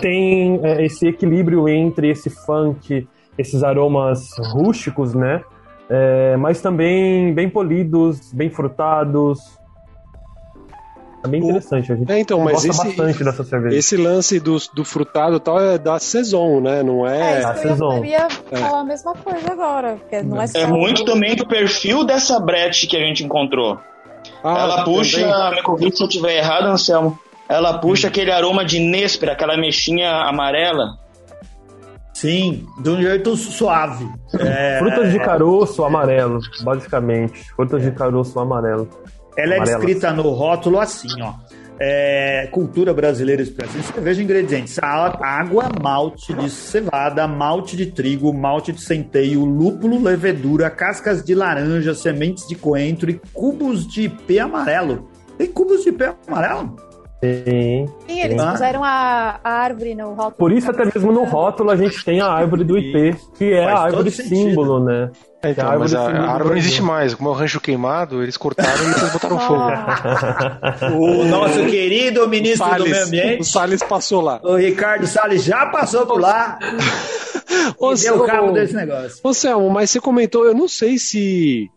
[0.00, 3.06] tem é, esse equilíbrio entre esse funk,
[3.38, 5.42] esses aromas rústicos, né?
[5.90, 9.58] É, mas também bem polidos, bem frutados.
[11.22, 13.76] É bem interessante, a gente é, então, mas gosta esse, bastante dessa cerveja.
[13.76, 16.82] Esse lance do, do frutado e tal é da Saison, né?
[16.82, 17.40] Não é...
[17.40, 17.98] é da Saison.
[17.98, 18.56] Eu ia é.
[18.56, 22.86] falar a mesma coisa agora, porque não é É muito também do perfil dessa brete
[22.86, 23.78] que a gente encontrou.
[24.42, 28.10] Ah, ela puxa, me corrija se eu estiver errado, Anselmo, ela puxa hum.
[28.10, 30.98] aquele aroma de néspera, aquela mexinha amarela.
[32.20, 34.06] Sim, de um jeito suave.
[34.38, 34.78] É...
[34.78, 37.50] Frutas de caroço amarelo, basicamente.
[37.56, 38.86] Frutas de caroço amarelo.
[39.38, 41.32] Ela é descrita no rótulo assim, ó.
[41.80, 43.80] É, cultura brasileira expressa.
[43.80, 50.68] Você veja ingredientes: água, malte de cevada, malte de trigo, malte de centeio, lúpulo, levedura,
[50.68, 55.08] cascas de laranja, sementes de coentro e cubos de ipê amarelo.
[55.38, 56.76] Tem cubos de ipê amarelo?
[57.22, 57.86] Sim.
[58.06, 58.52] Sim, eles ah.
[58.52, 60.36] puseram a, a, árvore no rótulo.
[60.38, 63.64] Por isso, até mesmo no rótulo, a gente tem a árvore do IP, que é
[63.64, 65.10] Faz a árvore símbolo, né?
[65.42, 67.14] É, então, a mas a, a árvore não existe mais.
[67.14, 70.96] Como é o rancho queimado, eles cortaram e depois botaram fogo.
[70.98, 73.40] o nosso querido ministro Salles, do Meio Ambiente.
[73.40, 74.40] O Salles passou lá.
[74.42, 76.58] O Ricardo Salles já passou por lá.
[77.78, 79.20] Ô, e deu cabo desse negócio.
[79.22, 81.70] Ô, Selmo, mas você comentou, eu não sei se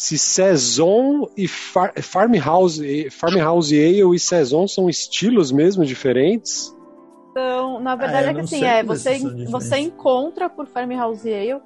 [0.00, 6.74] se Saison e Far, Farmhouse, Farmhouse Ale e Saison são estilos mesmo diferentes?
[7.30, 11.60] Então, na verdade ah, é que assim, é, você, você encontra por Farmhouse Ale.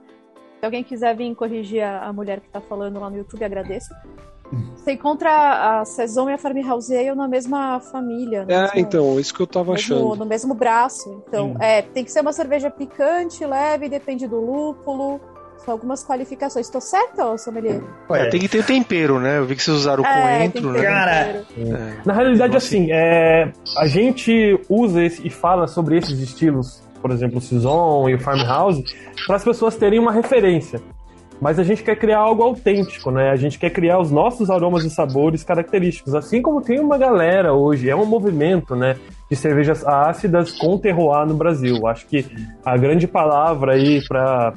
[0.58, 3.94] Se alguém quiser vir corrigir a, a mulher que está falando lá no YouTube, agradeço.
[4.74, 8.44] Você encontra a Saison e a Farmhouse Ale na mesma família.
[8.44, 8.68] Né?
[8.74, 10.16] É, então, isso que eu tava mesmo, achando.
[10.16, 11.22] No mesmo braço.
[11.28, 15.20] Então, é, tem que ser uma cerveja picante, leve, depende do lúpulo
[15.70, 16.66] algumas qualificações.
[16.66, 17.80] Estou certo, sommelier?
[18.10, 19.38] É, tem que ter tempero, né?
[19.38, 20.82] Eu vi que vocês usaram é, coentro, né?
[20.82, 21.44] Cara, é.
[22.04, 27.38] na realidade, assim, é, a gente usa esse, e fala sobre esses estilos, por exemplo,
[27.38, 28.84] o Saison e o Farmhouse,
[29.26, 30.80] para as pessoas terem uma referência.
[31.40, 33.30] Mas a gente quer criar algo autêntico, né?
[33.30, 37.52] A gente quer criar os nossos aromas e sabores característicos, assim como tem uma galera
[37.52, 38.96] hoje, é um movimento, né?
[39.28, 41.86] De cervejas ácidas com terroir no Brasil.
[41.86, 42.24] Acho que
[42.64, 44.54] a grande palavra aí para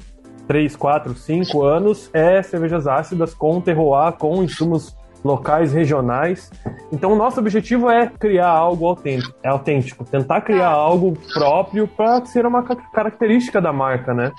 [0.47, 6.49] 3, 4, 5 anos é cervejas ácidas com terroir, com insumos locais, regionais.
[6.91, 12.25] Então, o nosso objetivo é criar algo autêntico, é autêntico tentar criar algo próprio para
[12.25, 14.31] ser uma característica da marca, né?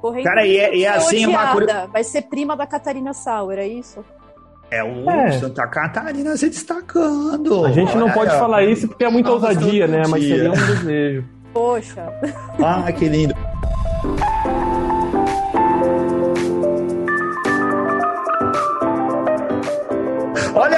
[0.00, 1.54] Correndo Cara, e é, e é assim uma
[1.86, 4.04] Vai ser prima da Catarina Sauer, é isso?
[4.68, 5.32] É o é.
[5.32, 7.64] Santa Catarina se destacando.
[7.66, 10.02] A gente não pode falar isso porque é muita ousadia, né?
[10.08, 11.24] Mas seria um desejo.
[11.52, 12.08] Poxa.
[12.58, 13.34] Ah, que lindo.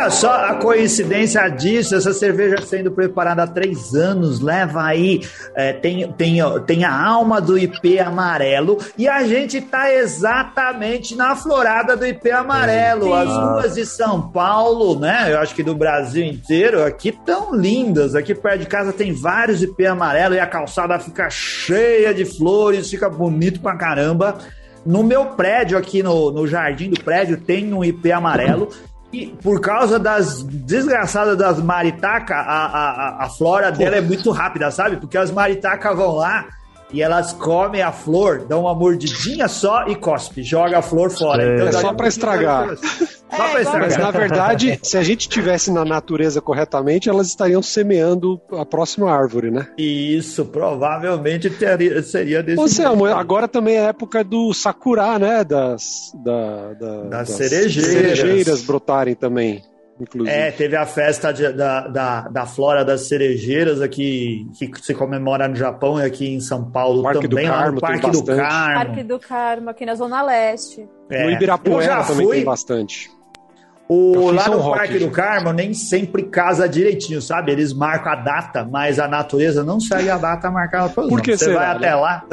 [0.04, 5.22] Olha só a coincidência disso, essa cerveja sendo preparada há três anos, leva aí,
[5.54, 11.34] é, tem, tem, tem a alma do IP amarelo e a gente tá exatamente na
[11.34, 13.14] florada do IP amarelo.
[13.14, 15.32] As ruas de São Paulo, né?
[15.32, 18.14] Eu acho que do Brasil inteiro, aqui tão lindas.
[18.14, 22.90] Aqui perto de casa tem vários IP amarelo e a calçada fica cheia de flores,
[22.90, 24.36] fica bonito pra caramba.
[24.84, 28.68] No meu prédio, aqui no, no jardim do prédio, tem um IP amarelo
[29.14, 34.70] e por causa das desgraçadas das maritacas, a, a, a flora dela é muito rápida,
[34.72, 34.96] sabe?
[34.96, 36.46] Porque as maritacas vão lá
[36.92, 41.42] e elas comem a flor, dão uma mordidinha só e cospe, joga a flor fora.
[41.42, 42.76] É, então, é só para estragar.
[43.34, 43.88] Só pra estragar.
[43.88, 49.10] Mas na verdade, se a gente tivesse na natureza corretamente, elas estariam semeando a próxima
[49.10, 49.66] árvore, né?
[49.76, 52.60] Isso, provavelmente teria, seria desse.
[52.60, 55.42] Ô, Selmo, agora também é época do sakura, né?
[55.42, 58.18] Das, da, da, das, das cerejeiras.
[58.18, 59.64] cerejeiras brotarem também
[60.00, 60.36] inclusive.
[60.36, 65.48] É, teve a festa de, da, da, da Flora das Cerejeiras aqui, que se comemora
[65.48, 68.74] no Japão e aqui em São Paulo Parque também, do Carmo, no Parque do Carmo.
[68.74, 70.88] Parque do Carmo, aqui na Zona Leste.
[71.10, 71.24] É.
[71.24, 73.10] No Ibirapuera também tem bastante.
[73.86, 77.52] O, lá no Rock, Parque do Carmo nem sempre casa direitinho, sabe?
[77.52, 81.36] Eles marcam a data, mas a natureza não segue a data marcada por Por que
[81.36, 81.74] Você será, vai né?
[81.76, 82.24] até lá.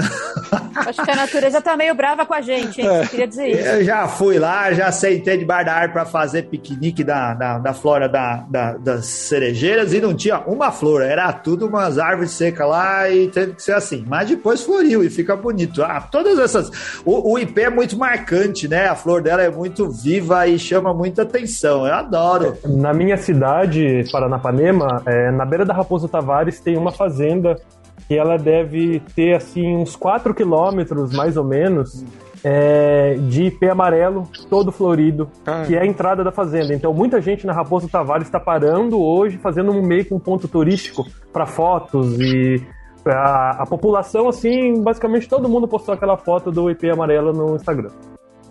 [0.88, 2.88] Acho que a natureza tá meio brava com a gente, hein?
[2.88, 3.06] É.
[3.06, 3.68] queria dizer isso.
[3.68, 7.58] Eu já fui lá, já sentei de bar da árvore pra fazer piquenique da, da,
[7.58, 12.32] da flora da, da, das cerejeiras e não tinha uma flor, era tudo umas árvores
[12.32, 14.06] secas lá e teve que ser assim.
[14.08, 15.84] Mas depois floriu e fica bonito.
[15.84, 16.72] Ah, todas essas.
[17.04, 18.88] O, o IP é muito marcante, né?
[18.88, 22.58] A flor dela é muito viva e chama muita atenção atenção, eu adoro.
[22.66, 27.60] Na minha cidade, Paranapanema, é, na beira da Raposo Tavares tem uma fazenda
[28.08, 32.04] que ela deve ter assim uns 4 quilômetros, mais ou menos,
[32.44, 35.64] é, de IP amarelo, todo florido, ah.
[35.66, 36.74] que é a entrada da fazenda.
[36.74, 40.48] Então muita gente na Raposo Tavares está parando hoje, fazendo um meio que um ponto
[40.48, 42.62] turístico para fotos e
[43.06, 47.90] a, a, população, assim, basicamente todo mundo postou aquela foto do IP amarelo no Instagram.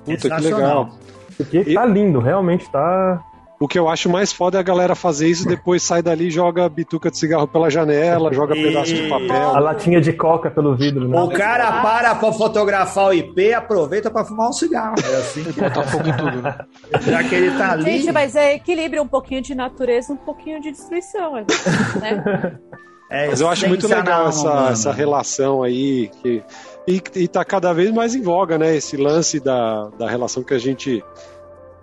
[0.05, 0.91] Puta, que legal.
[1.45, 3.25] Porque tá lindo, realmente tá.
[3.61, 6.31] O que eu acho mais foda é a galera fazer isso depois sai dali e
[6.31, 8.63] joga bituca de cigarro pela janela, joga e...
[8.63, 9.55] pedaço de papel.
[9.55, 11.07] A latinha de coca pelo vidro.
[11.07, 11.21] Né?
[11.21, 14.95] O cara para pra fotografar o IP aproveita pra fumar um cigarro.
[15.05, 16.57] É assim que botar fogo em tudo, né?
[17.03, 17.85] Já que ele tá ali.
[17.85, 21.45] Gente, mas é equilíbrio um pouquinho de natureza, um pouquinho de destruição, né?
[23.13, 26.41] É mas eu acho muito legal essa, essa relação aí que
[26.87, 28.77] e, e tá cada vez mais em voga, né?
[28.77, 31.03] Esse lance da, da relação que a gente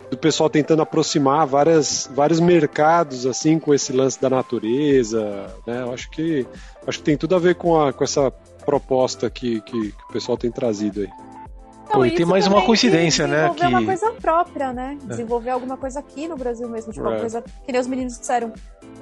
[0.09, 5.81] do pessoal tentando aproximar várias, vários mercados assim com esse lance da natureza, né?
[5.81, 6.47] Eu acho que
[6.85, 8.31] acho que tem tudo a ver com, a, com essa
[8.65, 11.09] proposta que, que, que o pessoal tem trazido aí.
[11.93, 13.49] Não, e tem mais uma coincidência, né?
[13.49, 14.97] Desenvolver uma coisa própria, né?
[15.01, 15.07] É.
[15.07, 18.51] Desenvolver alguma coisa aqui no Brasil mesmo, tipo, uma coisa que nem os meninos disseram.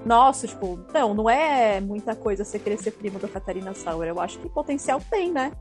[0.06, 4.10] Nossa, tipo, não, não é muita coisa você querer ser primo da Catarina Sauer.
[4.10, 5.52] Eu acho que potencial tem, né?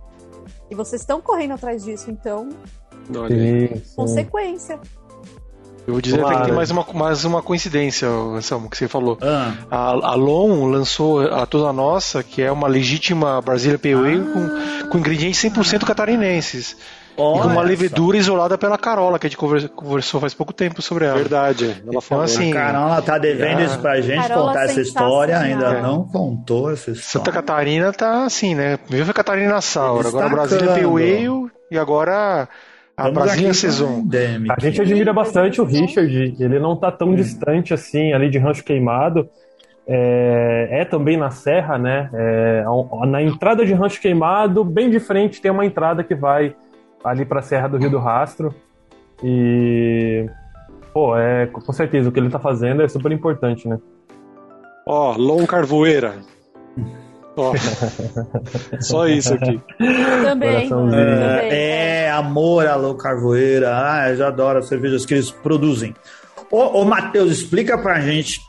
[0.70, 2.50] E vocês estão correndo atrás disso, então.
[3.28, 4.80] Sim, consequência.
[5.86, 6.38] Eu vou dizer claro.
[6.38, 9.18] que tem mais uma, mais uma coincidência, Anselmo, que você falou.
[9.20, 9.52] Ah.
[9.70, 14.32] A, a Lon lançou a Toda Nossa, que é uma legítima Brasília Pale ah.
[14.82, 16.76] com, com ingredientes 100% catarinenses.
[17.16, 20.82] Olha e com uma levedura isolada pela Carola, que a gente conversou faz pouco tempo
[20.82, 21.16] sobre ela.
[21.16, 21.64] Verdade.
[21.66, 22.24] Ela então, falou.
[22.24, 25.82] Assim, a Carola tá devendo isso pra gente Carola contar essa história, ainda é.
[25.82, 27.08] não contou essa história.
[27.08, 28.78] Santa Catarina tá assim, né?
[28.88, 32.48] Viva Catarina Saura, agora Brasília Pale e agora
[32.96, 34.04] a Brasília Saison.
[34.56, 38.64] A gente admira bastante o Richard, ele não tá tão distante assim ali de Rancho
[38.64, 39.28] Queimado.
[39.86, 42.08] É, é, também na Serra, né?
[42.14, 42.64] É,
[43.06, 46.54] na entrada de Rancho Queimado, bem de frente, tem uma entrada que vai
[47.04, 48.54] ali para a Serra do Rio do Rastro.
[49.22, 50.26] E.
[50.92, 53.78] Pô, é, com certeza, o que ele tá fazendo é super importante, né?
[54.86, 56.14] Ó, oh, Lon Carvoeira.
[57.36, 57.52] Ó,
[58.80, 59.60] só isso aqui.
[60.22, 60.70] Também.
[60.92, 63.72] É, é, amor a Lon Carvoeira.
[63.74, 65.94] Ah, eu já adoro as cervejas que eles produzem.
[66.50, 68.40] Ô, ô Matheus, explica pra gente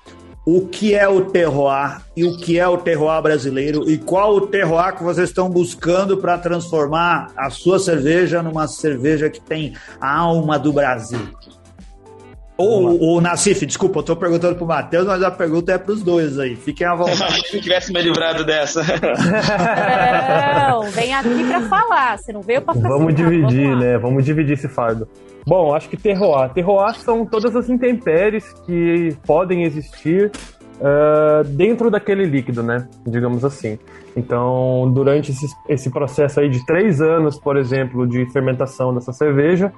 [0.45, 4.47] o que é o terroir e o que é o terroir brasileiro e qual o
[4.47, 10.19] terroir que vocês estão buscando para transformar a sua cerveja numa cerveja que tem a
[10.19, 11.27] alma do Brasil.
[12.57, 16.39] Ou o Nassif, desculpa, eu tô perguntando pro Matheus, mas a pergunta é pros dois
[16.39, 16.55] aí.
[16.55, 17.47] Fiquem à vontade.
[17.49, 18.81] Se tivesse me livrado dessa.
[20.69, 22.17] Não, vem aqui pra falar.
[22.17, 23.97] Você não veio pra ficar Vamos dividir, Vamos né?
[23.97, 25.07] Vamos dividir esse fardo.
[25.45, 26.51] Bom, acho que terroir.
[26.53, 30.31] Terroir são todas as intempéries que podem existir
[30.79, 32.87] uh, dentro daquele líquido, né?
[33.05, 33.77] Digamos assim.
[34.15, 39.73] Então, durante esse, esse processo aí de três anos, por exemplo, de fermentação dessa cerveja,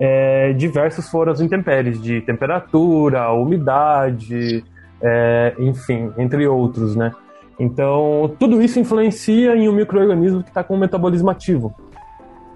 [0.00, 4.64] é, diversos foram as intempéries de temperatura, umidade,
[5.00, 7.12] é, enfim, entre outros, né?
[7.58, 11.74] Então, tudo isso influencia em um microorganismo que está com um metabolismo ativo.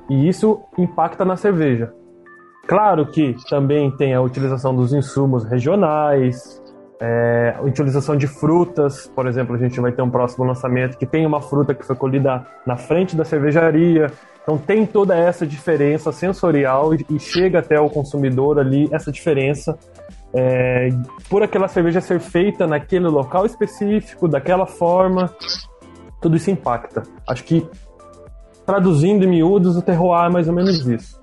[0.08, 1.92] E isso impacta na cerveja.
[2.66, 6.60] Claro que também tem a utilização dos insumos regionais,
[7.00, 11.04] é, a utilização de frutas, por exemplo, a gente vai ter um próximo lançamento que
[11.04, 14.10] tem uma fruta que foi colhida na frente da cervejaria.
[14.46, 19.76] Então tem toda essa diferença sensorial e, chega até o consumidor ali essa diferença
[20.32, 20.88] é,
[21.28, 25.34] por aquela cerveja ser feita naquele local específico, daquela forma,
[26.22, 27.02] tudo isso impacta.
[27.26, 27.68] Acho que
[28.64, 31.20] traduzindo em miúdos, o terroir é mais ou menos isso.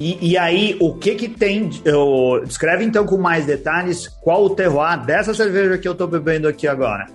[0.00, 1.70] E, e, aí, o que que tem?
[1.84, 6.48] Eu, descreve então com mais detalhes qual o terroir dessa cerveja que eu estou bebendo
[6.48, 7.06] aqui agora.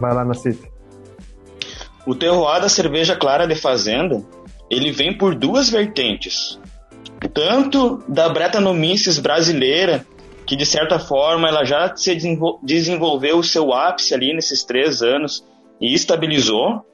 [0.00, 0.73] Vai lá na cita.
[2.06, 4.22] O terroir da cerveja clara de fazenda,
[4.70, 6.58] ele vem por duas vertentes.
[7.32, 10.06] Tanto da Brettanomyces brasileira,
[10.46, 12.16] que de certa forma ela já se
[12.62, 15.44] desenvolveu o seu ápice ali nesses três anos
[15.80, 16.84] e estabilizou,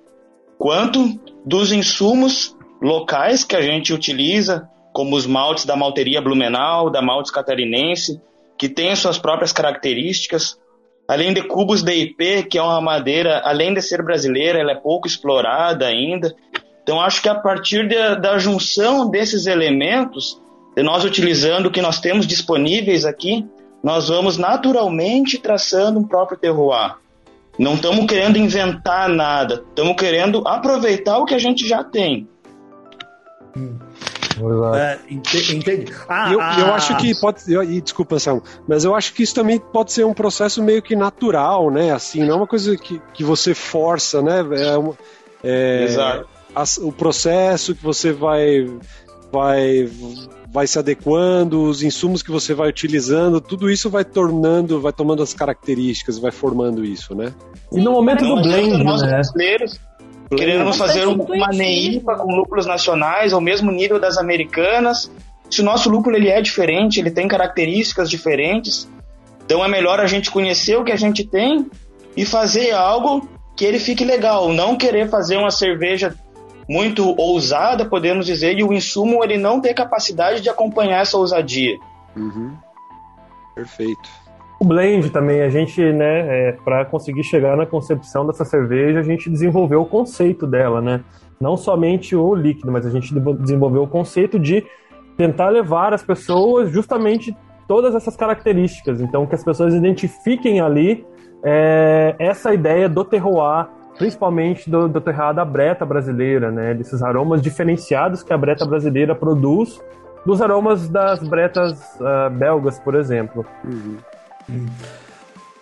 [0.57, 7.03] quanto dos insumos locais que a gente utiliza como os maltes da malteria Blumenau, da
[7.03, 8.21] maltes catarinense,
[8.59, 10.59] que tem suas próprias características,
[11.11, 15.09] além de cubos DIP, que é uma madeira, além de ser brasileira, ela é pouco
[15.09, 16.33] explorada ainda.
[16.85, 20.41] Então acho que a partir de, da junção desses elementos,
[20.77, 23.45] de nós utilizando o que nós temos disponíveis aqui,
[23.83, 26.95] nós vamos naturalmente traçando um próprio terroir.
[27.59, 32.29] Não estamos querendo inventar nada, estamos querendo aproveitar o que a gente já tem.
[33.57, 33.81] Hum.
[34.77, 35.93] É, entendi.
[36.09, 37.53] Ah, eu, ah, eu acho que pode.
[37.53, 40.83] Eu, e desculpa, Sam, mas eu acho que isso também pode ser um processo meio
[40.83, 41.93] que natural, né?
[41.93, 44.41] Assim, não é uma coisa que, que você força, né?
[44.53, 46.29] É, é, Exato.
[46.83, 48.67] o processo que você vai,
[49.33, 49.91] vai,
[50.49, 55.23] vai se adequando, os insumos que você vai utilizando, tudo isso vai tornando, vai tomando
[55.23, 57.33] as características, vai formando isso, né?
[57.73, 59.23] E no momento do blend, né?
[60.37, 65.11] Queremos fazer uma neipa com lúpulos nacionais ao mesmo nível das americanas.
[65.51, 68.89] Se o nosso lúpulo ele é diferente, ele tem características diferentes,
[69.45, 71.69] então é melhor a gente conhecer o que a gente tem
[72.17, 76.15] e fazer algo que ele fique legal, não querer fazer uma cerveja
[76.69, 81.77] muito ousada, podemos dizer, e o insumo ele não ter capacidade de acompanhar essa ousadia.
[82.17, 82.57] Uhum.
[83.57, 84.09] Perfeito.
[84.61, 89.03] O blend também, a gente, né, é, para conseguir chegar na concepção dessa cerveja, a
[89.03, 91.01] gente desenvolveu o conceito dela, né?
[91.41, 94.63] Não somente o líquido, mas a gente desenvolveu o conceito de
[95.17, 97.35] tentar levar as pessoas justamente
[97.67, 99.01] todas essas características.
[99.01, 101.07] Então, que as pessoas identifiquem ali
[101.43, 106.75] é, essa ideia do terroir, principalmente do, do terroir da breta brasileira, né?
[106.75, 109.83] Desses aromas diferenciados que a breta brasileira produz
[110.27, 113.47] dos aromas das bretas uh, belgas, por exemplo.
[113.65, 113.97] Uhum.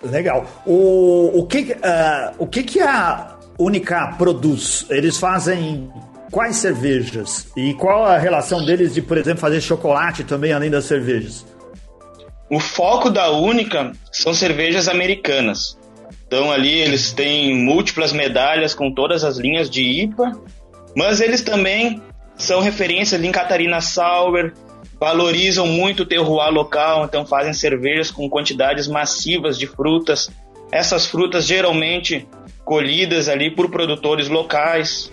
[0.02, 0.46] Legal.
[0.64, 4.86] O, o, que, uh, o que, que a Unica produz?
[4.88, 5.90] Eles fazem
[6.30, 7.48] quais cervejas?
[7.56, 11.44] E qual a relação deles de, por exemplo, fazer chocolate também, além das cervejas?
[12.50, 15.76] O foco da Única são cervejas americanas.
[16.26, 20.32] Então ali eles têm múltiplas medalhas com todas as linhas de IPA,
[20.94, 22.02] mas eles também
[22.36, 24.52] são referências em Catarina Sour,
[25.00, 30.30] valorizam muito o terroir local, então fazem cervejas com quantidades massivas de frutas.
[30.72, 32.26] Essas frutas geralmente
[32.64, 35.12] colhidas ali por produtores locais.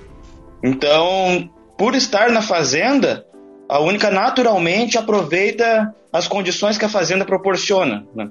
[0.63, 3.25] Então, por estar na fazenda,
[3.69, 8.05] a Única naturalmente aproveita as condições que a fazenda proporciona.
[8.15, 8.29] Né?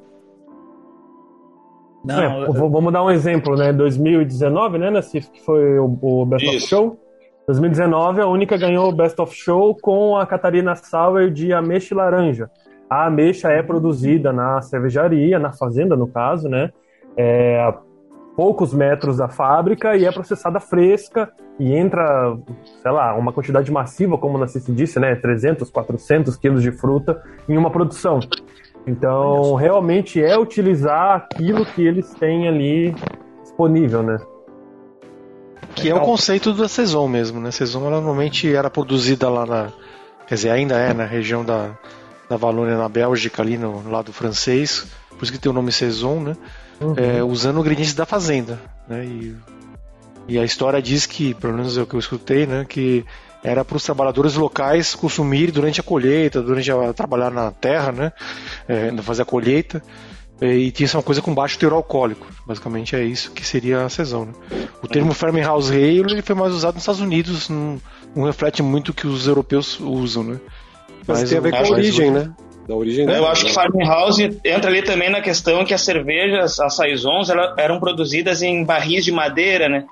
[2.05, 3.73] Não, é, vamos dar um exemplo, né?
[3.73, 6.57] 2019, né, Nassif, que foi o, o Best Isso.
[6.57, 7.04] of Show.
[7.47, 11.97] 2019, a Única ganhou o Best of Show com a Catarina Sauer de ameixa e
[11.97, 12.51] laranja.
[12.89, 16.71] A ameixa é produzida na cervejaria, na fazenda, no caso, né?
[17.17, 17.79] É, a
[18.35, 22.37] poucos metros da fábrica e é processada fresca e entra,
[22.83, 25.15] sei lá, uma quantidade massiva, como o Nassim disse, né?
[25.15, 28.21] 300, 400 quilos de fruta em uma produção.
[28.87, 32.95] Então, realmente é utilizar aquilo que eles têm ali
[33.43, 34.17] disponível, né?
[35.75, 37.51] Que é o conceito da Saison mesmo, né?
[37.51, 39.73] Saison normalmente era produzida lá na.
[40.27, 41.73] Quer dizer, ainda é na região da,
[42.29, 46.21] da Valônia, na Bélgica, ali no lado francês, por isso que tem o nome Saison,
[46.21, 46.37] né?
[46.81, 46.95] Uhum.
[46.97, 49.05] É, usando ingredientes da fazenda, né?
[49.05, 49.37] E,
[50.27, 52.65] e a história diz que, pelo menos é o que eu escutei, né?
[52.69, 53.05] Que
[53.43, 58.13] era para os trabalhadores locais consumirem durante a colheita, durante a trabalhar na terra, né?
[58.67, 59.83] É, fazer a colheita.
[60.41, 62.27] E tinha uma coisa com baixo teor alcoólico.
[62.47, 64.27] Basicamente é isso que seria a Saison.
[64.27, 64.69] Né?
[64.83, 67.81] O termo Farmhouse Ale ele foi mais usado nos Estados Unidos, não,
[68.15, 70.41] não reflete muito o que os europeus usam, né?
[71.07, 72.33] Mas, Mas tem a ver com a origem, né?
[72.67, 76.75] Da origem Eu acho que Farmhouse entra ali também na questão que as cervejas, as
[76.75, 77.29] saisons,
[77.59, 79.85] eram produzidas em barris de madeira, né?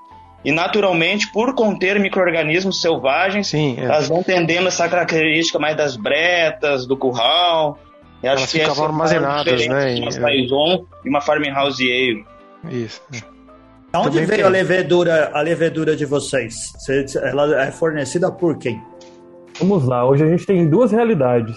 [0.43, 3.85] E naturalmente, por conter micro-organismos selvagens, Sim, é.
[3.85, 7.79] elas vão tendendo essa característica mais das bretas, do curral.
[8.23, 9.95] Eu acho elas que ficavam armazenadas, né?
[9.95, 12.25] Uma Saison e uma Farmhouse Ale.
[12.71, 13.01] Isso.
[13.13, 13.33] É.
[13.95, 16.73] Onde Também veio a levedura, a levedura de vocês?
[17.21, 18.81] Ela é fornecida por quem?
[19.59, 21.55] Vamos lá, hoje a gente tem duas realidades.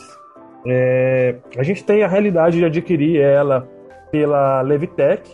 [0.66, 3.66] É, a gente tem a realidade de adquirir ela
[4.10, 5.30] pela Levitec.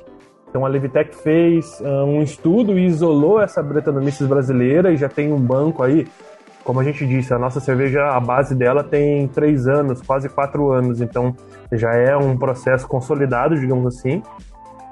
[0.49, 5.33] Então a Levitec fez uh, um estudo e isolou essa Brettanomyces brasileira e já tem
[5.33, 6.07] um banco aí.
[6.65, 10.71] Como a gente disse, a nossa cerveja, a base dela tem três anos, quase quatro
[10.71, 11.35] anos, então
[11.73, 14.23] já é um processo consolidado, digamos assim.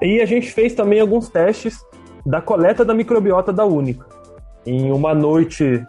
[0.01, 1.79] E a gente fez também alguns testes
[2.25, 4.05] da coleta da microbiota da Única.
[4.65, 5.83] Em uma noite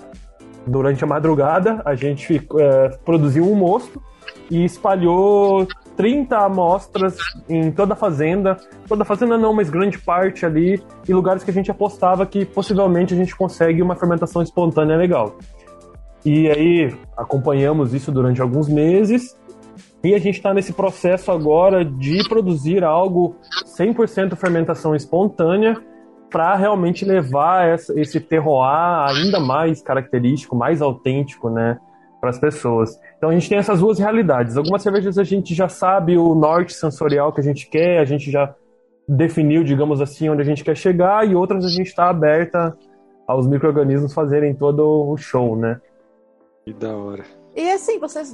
[0.66, 4.00] durante a madrugada, a gente é, produziu um mosto
[4.50, 5.66] e espalhou
[5.96, 7.16] 30 amostras
[7.48, 8.56] em toda a fazenda.
[8.86, 12.44] Toda a fazenda não, mas grande parte ali, em lugares que a gente apostava que
[12.44, 15.36] possivelmente a gente consegue uma fermentação espontânea legal.
[16.24, 19.36] E aí acompanhamos isso durante alguns meses.
[20.04, 25.76] E a gente está nesse processo agora de produzir algo 100% fermentação espontânea
[26.28, 31.78] para realmente levar esse terroir ainda mais característico, mais autêntico, né,
[32.20, 32.98] para as pessoas.
[33.18, 34.56] Então a gente tem essas duas realidades.
[34.56, 38.30] Algumas cervejas a gente já sabe o norte sensorial que a gente quer, a gente
[38.30, 38.52] já
[39.06, 42.76] definiu, digamos assim, onde a gente quer chegar, e outras a gente está aberta
[43.26, 45.80] aos micro-organismos fazerem todo o show, né?
[46.64, 47.24] Que da hora.
[47.54, 48.32] E assim, vocês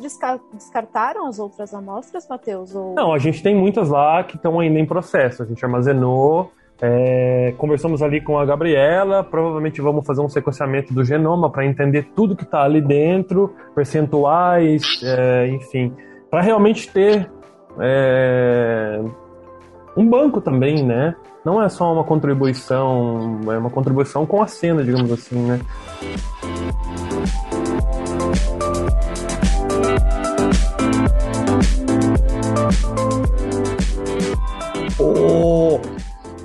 [0.53, 2.75] descartaram as outras amostras, Matheus?
[2.75, 2.95] Ou...
[2.95, 5.43] Não, a gente tem muitas lá que estão ainda em processo.
[5.43, 11.03] A gente armazenou, é, conversamos ali com a Gabriela, provavelmente vamos fazer um sequenciamento do
[11.03, 15.93] genoma para entender tudo que está ali dentro, percentuais, é, enfim,
[16.31, 17.29] para realmente ter
[17.81, 19.01] é,
[19.97, 21.17] um banco também, né?
[21.45, 25.61] Não é só uma contribuição, é uma contribuição com a cena, digamos assim, né?
[34.99, 35.81] Oh,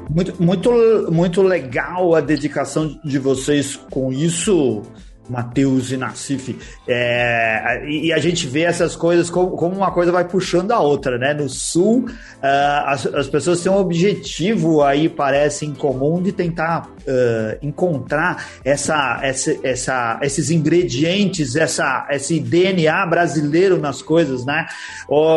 [0.10, 0.72] muito, muito,
[1.12, 4.84] muito legal a dedicação de vocês com isso.
[5.30, 6.58] Matheus e Nassif.
[6.88, 10.80] É, e, e, a gente vê essas coisas como, como, uma coisa vai puxando a
[10.80, 11.34] outra, né?
[11.34, 16.88] No Sul, uh, as, as, pessoas têm um objetivo aí, parece, em comum de tentar
[16.88, 24.68] uh, encontrar essa, essa, essa, esses ingredientes, essa, esse DNA brasileiro nas coisas, né?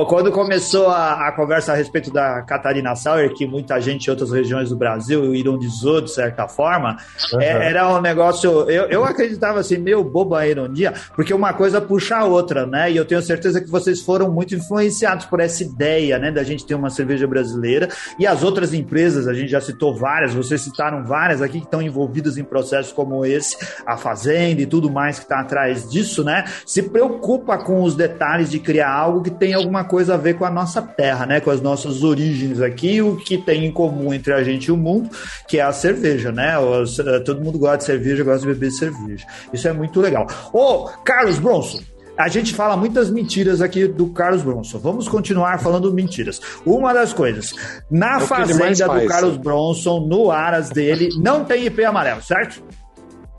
[0.08, 4.30] quando começou a, a, conversa a respeito da Catarina Sauer, que muita gente em outras
[4.30, 6.96] regiões do Brasil ironizou de certa forma,
[7.32, 7.40] uhum.
[7.40, 8.68] é, era um negócio.
[8.70, 12.90] Eu, eu acreditava assim, meio bobo a ironia, porque uma coisa puxa a outra, né?
[12.90, 16.30] E eu tenho certeza que vocês foram muito influenciados por essa ideia, né?
[16.30, 20.34] Da gente ter uma cerveja brasileira e as outras empresas, a gente já citou várias,
[20.34, 23.56] vocês citaram várias aqui que estão envolvidas em processos como esse,
[23.86, 26.44] a Fazenda e tudo mais que está atrás disso, né?
[26.64, 30.44] Se preocupa com os detalhes de criar algo que tem alguma coisa a ver com
[30.44, 31.40] a nossa terra, né?
[31.40, 34.76] Com as nossas origens aqui, o que tem em comum entre a gente e o
[34.76, 35.10] mundo,
[35.48, 36.54] que é a cerveja, né?
[36.54, 39.26] Eh, todo mundo gosta de cerveja, gosta de beber cerveja.
[39.52, 40.26] Isso é muito legal.
[40.52, 41.80] Ô, Carlos Bronson,
[42.16, 44.78] a gente fala muitas mentiras aqui do Carlos Bronson.
[44.78, 46.40] Vamos continuar falando mentiras.
[46.64, 47.52] Uma das coisas,
[47.90, 52.62] na é fazenda do Carlos Bronson, no aras dele, não tem IP amarelo, certo?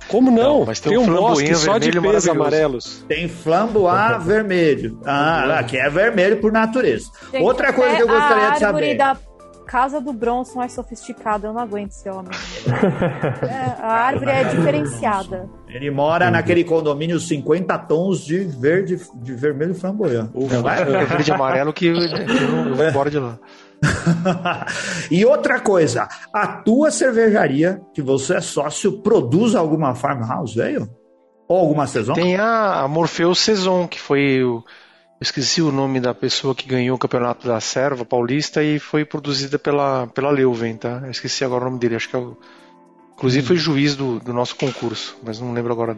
[0.07, 0.59] Como não?
[0.59, 3.03] não mas tem, tem um, bosque só de pés amarelos.
[3.07, 4.99] Tem flamboar vermelho.
[5.05, 7.11] Ah, que é vermelho por natureza.
[7.31, 8.95] Gente, Outra coisa que eu gostaria de saber.
[8.95, 9.17] Da
[9.65, 12.31] casa do Bronson é sofisticada, eu não aguento esse homem.
[13.43, 15.49] é, a árvore é diferenciada.
[15.67, 20.31] Ele mora naquele condomínio 50 tons de verde, de vermelho flamboyante.
[20.33, 23.37] O verde e amarelo que eu vou embora de lá.
[25.11, 30.89] e outra coisa, a tua cervejaria, que você é sócio, produz alguma farmhouse, velho?
[31.47, 32.13] Ou alguma saison?
[32.13, 34.63] Tem a Morpheus Saison, que foi o
[35.19, 39.03] eu esqueci o nome da pessoa que ganhou o campeonato da Serva Paulista e foi
[39.03, 41.01] produzida pela, pela Leuven, tá?
[41.05, 42.37] Eu esqueci agora o nome dele, acho que é o.
[43.17, 45.97] Inclusive foi juiz do, do nosso concurso, mas não lembro agora.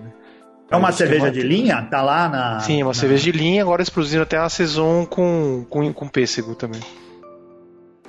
[0.72, 1.32] É uma cerveja uma...
[1.32, 1.86] de linha?
[1.92, 2.60] Tá lá na.
[2.62, 2.94] Sim, é uma na...
[2.94, 6.80] cerveja de linha, agora eles produziram até a Saison com, com, com pêssego também.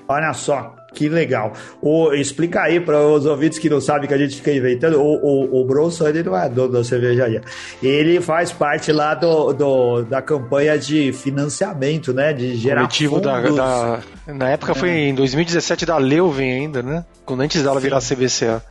[0.07, 1.53] Olha só, Que legal.
[1.81, 5.01] O, explica aí para os ouvintes que não sabem que a gente fica inventando.
[5.01, 7.43] O, o, o Bronson ele não é dono da cervejaria.
[7.83, 12.33] Ele faz parte lá do, do da campanha de financiamento, né?
[12.33, 14.75] De gerar Coletivo da, da, Na época é.
[14.75, 17.05] foi em 2017 da Leuven ainda, né?
[17.25, 17.83] Quando antes dela Sim.
[17.83, 18.63] virar CVCA.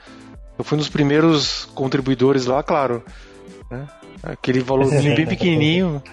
[0.59, 3.01] Eu fui um dos primeiros contribuidores lá, claro.
[3.71, 3.87] Né?
[4.21, 6.03] Aquele valor bem pequenininho.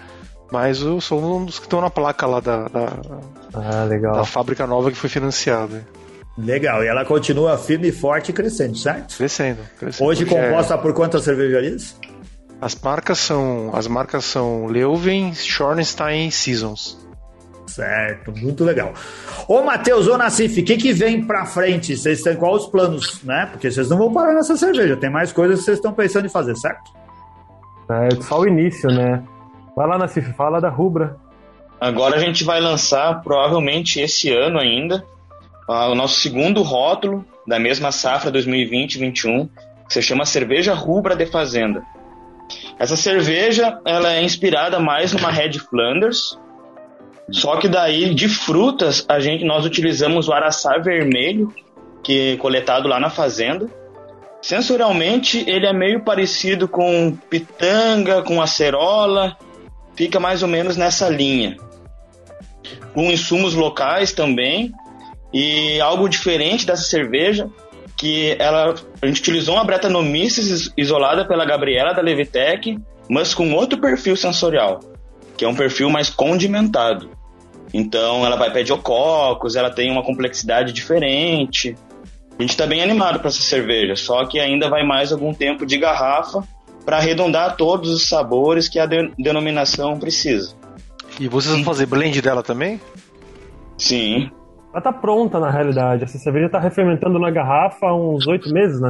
[0.49, 2.93] Mas eu sou um dos que estão na placa lá da, da,
[3.53, 5.85] ah, da fábrica nova que foi financiada.
[6.37, 9.17] Legal, e ela continua firme, forte e crescendo, certo?
[9.17, 9.59] Crescendo.
[9.77, 10.77] crescendo Hoje composta é...
[10.77, 11.97] por quantas cervejarias?
[12.61, 16.97] As marcas são as marcas são Leuven, Schornstein e Seasons.
[17.67, 18.93] Certo, muito legal.
[19.47, 21.95] Ô Matheus, ô Nassif, o que, que vem pra frente?
[21.95, 23.47] Vocês têm quais os planos, né?
[23.51, 26.29] Porque vocês não vão parar nessa cerveja, tem mais coisas que vocês estão pensando em
[26.29, 26.91] fazer, certo?
[27.89, 29.23] É só o início, né?
[29.75, 31.17] Vai lá, Nassif, fala da Rubra.
[31.79, 35.05] Agora a gente vai lançar, provavelmente esse ano ainda,
[35.67, 39.47] o nosso segundo rótulo da mesma safra 2020-21,
[39.87, 41.83] que se chama Cerveja Rubra de Fazenda.
[42.79, 46.39] Essa cerveja ela é inspirada mais numa Red Flanders,
[47.31, 51.53] só que daí de frutas a gente nós utilizamos o araçá vermelho
[52.03, 53.69] que é coletado lá na fazenda.
[54.41, 59.35] Sensorialmente ele é meio parecido com pitanga, com acerola,
[59.93, 61.57] fica mais ou menos nessa linha.
[62.93, 64.71] Com insumos locais também
[65.33, 67.49] e algo diferente dessa cerveja
[67.97, 73.81] que ela a gente utilizou uma Brettanomyces isolada pela Gabriela da Levitec, mas com outro
[73.81, 74.79] perfil sensorial,
[75.35, 77.16] que é um perfil mais condimentado.
[77.73, 81.75] Então ela vai pediococcus, ela tem uma complexidade diferente.
[82.37, 85.65] A gente está bem animado para essa cerveja, só que ainda vai mais algum tempo
[85.65, 86.43] de garrafa
[86.85, 90.55] para arredondar todos os sabores que a de denominação precisa.
[91.19, 92.79] E vocês vão fazer blend dela também?
[93.77, 94.29] Sim.
[94.71, 96.03] Ela tá pronta na realidade.
[96.03, 98.89] Essa cerveja tá refermentando na garrafa há uns oito meses, né?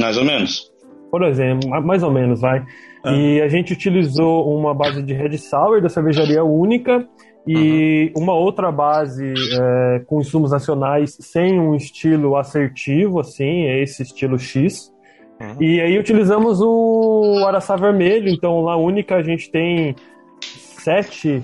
[0.00, 0.72] Mais ou menos.
[1.10, 2.64] Por exemplo, mais ou menos, vai.
[3.04, 3.12] Ah.
[3.12, 7.06] E a gente utilizou uma base de Red Sour da cervejaria única
[7.46, 8.22] e uhum.
[8.24, 14.38] uma outra base é, com insumos nacionais sem um estilo assertivo, assim, é esse estilo
[14.38, 14.92] X.
[15.40, 15.62] Uhum.
[15.62, 19.94] E aí utilizamos o araçá vermelho, então na única a gente tem
[20.40, 21.42] sete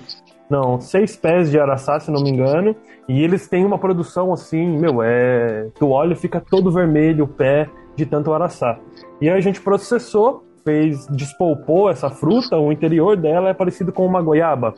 [0.49, 2.75] não, seis pés de araçá, se não me engano.
[3.07, 5.67] E eles têm uma produção assim, meu, é.
[5.79, 8.79] Tu olha fica todo vermelho o pé de tanto araçá.
[9.19, 14.05] E aí a gente processou, fez, despolpou essa fruta, o interior dela é parecido com
[14.05, 14.73] uma goiaba.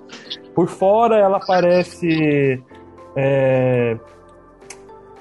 [0.53, 2.61] Por fora ela parece.
[3.15, 3.97] É,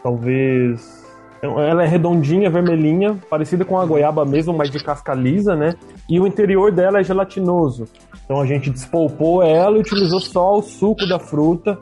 [0.02, 1.04] talvez.
[1.42, 5.74] Ela é redondinha, vermelhinha, parecida com a goiaba mesmo, mas de casca lisa, né?
[6.08, 7.84] E o interior dela é gelatinoso.
[8.24, 11.78] Então a gente despolpou ela e utilizou só o suco da fruta.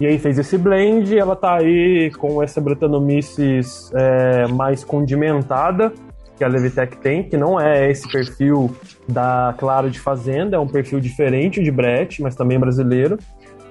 [0.00, 5.92] E aí fez esse blend, ela tá aí com essa Brettanomyces é, mais condimentada,
[6.36, 8.74] que a Levitec tem, que não é esse perfil
[9.08, 13.18] da Claro de Fazenda, é um perfil diferente de Brett, mas também brasileiro.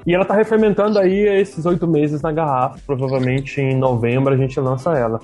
[0.05, 4.59] E ela tá refermentando aí esses oito meses na garrafa, provavelmente em novembro a gente
[4.59, 5.19] lança ela.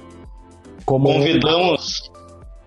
[0.85, 2.11] Como Convidamos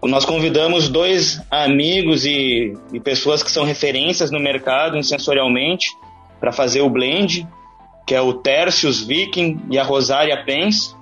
[0.09, 5.89] nós convidamos dois amigos e, e pessoas que são referências no mercado sensorialmente
[6.41, 7.47] para fazer o blend,
[8.05, 10.95] que é o Tercius Viking e a Rosária Pence.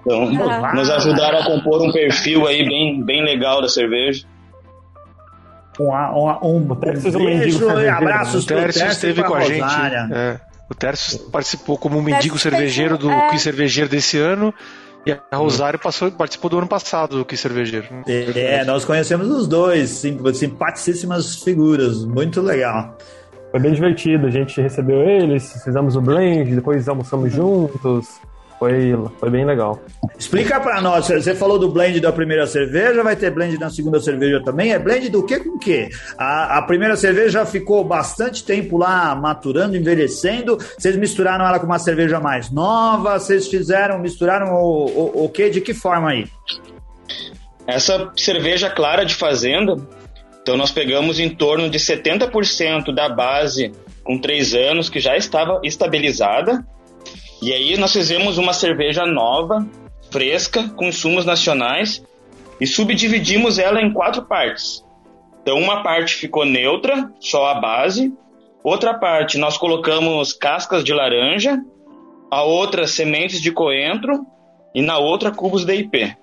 [0.00, 0.74] Então, ah.
[0.74, 4.26] nos ajudaram a compor um perfil aí bem, bem legal da cerveja.
[5.78, 9.64] Um, um, um beijo e abraços O Tércio esteve com a gente.
[10.12, 13.36] É, o Tércio participou como um mendigo cervejeiro do é...
[13.38, 14.54] cervejeiro desse ano
[15.06, 17.86] e a Rosário passou, participou do ano passado do Que Cervejeiro.
[18.06, 20.02] É, nós conhecemos os dois,
[20.34, 22.96] simpaticíssimas figuras, muito legal.
[23.50, 28.18] Foi bem divertido, a gente recebeu eles, fizemos o blend, depois almoçamos juntos.
[28.64, 29.78] Foi, foi bem legal.
[30.18, 34.00] Explica para nós, você falou do blend da primeira cerveja, vai ter blend na segunda
[34.00, 34.72] cerveja também?
[34.72, 35.90] É blend do que com o que?
[36.16, 40.56] A, a primeira cerveja ficou bastante tempo lá maturando, envelhecendo.
[40.78, 43.18] Vocês misturaram ela com uma cerveja mais nova?
[43.18, 45.50] Vocês fizeram, misturaram o, o, o que?
[45.50, 46.26] De que forma aí?
[47.66, 49.76] Essa cerveja clara de fazenda,
[50.40, 55.60] então nós pegamos em torno de 70% da base com três anos, que já estava
[55.62, 56.64] estabilizada,
[57.44, 59.68] e aí nós fizemos uma cerveja nova,
[60.10, 62.02] fresca, com insumos nacionais
[62.58, 64.82] e subdividimos ela em quatro partes.
[65.42, 68.10] Então uma parte ficou neutra, só a base.
[68.62, 71.62] Outra parte nós colocamos cascas de laranja,
[72.30, 74.24] a outra sementes de coentro
[74.74, 76.16] e na outra cubos de IP.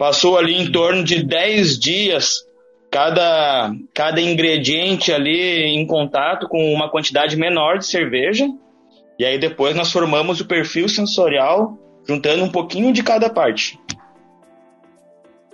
[0.00, 2.44] Passou ali em torno de 10 dias
[2.90, 8.48] cada, cada ingrediente ali em contato com uma quantidade menor de cerveja
[9.18, 11.76] E aí depois nós formamos o perfil sensorial
[12.08, 13.78] juntando um pouquinho de cada parte.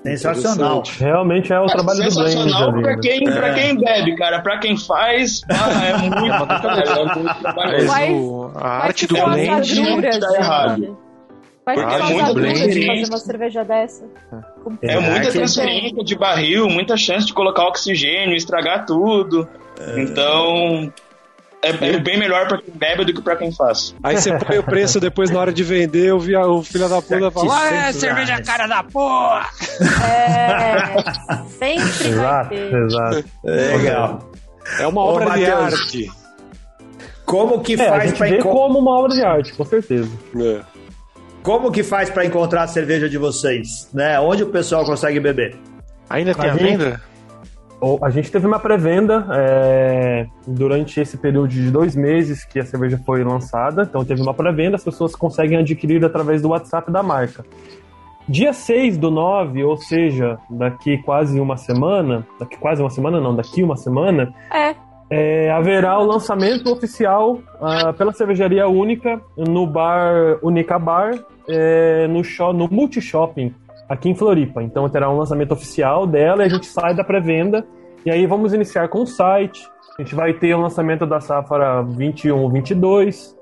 [0.04, 0.82] Sensacional.
[0.98, 2.30] Realmente é o é trabalho do Blend.
[2.30, 3.32] Sensacional pra quem, é.
[3.32, 4.42] pra quem bebe, cara.
[4.42, 8.52] Pra quem faz, ah, é muito, é muito trabalho.
[8.54, 10.98] a arte do Blend tá errado.
[11.64, 14.04] Vai Porque é muito fazer uma cerveja dessa.
[14.82, 19.48] É, é muita transferência de barril, muita chance de colocar oxigênio, estragar tudo.
[19.80, 20.02] É.
[20.02, 20.92] Então,
[21.64, 23.94] é, é, bem melhor pra quem bebe do que pra quem faz.
[24.02, 27.00] Aí você põe o preço depois na hora de vender, o, via, o filho da
[27.00, 29.46] puta fala: Ah, é cerveja cara da porra!
[30.04, 32.74] É, sempre exato, vai ter.
[32.74, 33.24] Exato.
[33.44, 34.30] Legal.
[34.78, 36.10] É uma obra Ô, de arte.
[37.24, 40.10] Como que é, faz a gente pra vê como uma obra de arte, com certeza.
[40.36, 40.60] É.
[41.42, 43.88] Como que faz para encontrar a cerveja de vocês?
[43.92, 44.18] Né?
[44.20, 45.56] Onde o pessoal consegue beber?
[46.08, 47.02] Ainda tem a, a venda?
[48.03, 52.99] A gente teve uma pré-venda é, durante esse período de dois meses que a cerveja
[53.05, 53.82] foi lançada.
[53.82, 57.45] Então teve uma pré-venda, as pessoas conseguem adquirir através do WhatsApp da marca.
[58.26, 63.37] Dia 6 do 9, ou seja, daqui quase uma semana, daqui quase uma semana não,
[63.37, 64.74] daqui uma semana, é.
[65.11, 71.12] É, haverá o lançamento oficial uh, pela cervejaria única no bar Unica Bar,
[71.47, 73.55] é, no, show, no Multi Shopping,
[73.89, 74.62] aqui em Floripa.
[74.62, 77.66] Então terá um lançamento oficial dela e a gente sai da pré-venda.
[78.05, 79.68] E aí vamos iniciar com o site.
[79.99, 83.35] A gente vai ter o lançamento da safra 21-22.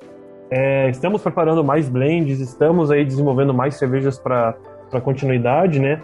[0.50, 4.54] É, estamos preparando mais blends, estamos aí desenvolvendo mais cervejas para
[5.02, 6.02] continuidade, né?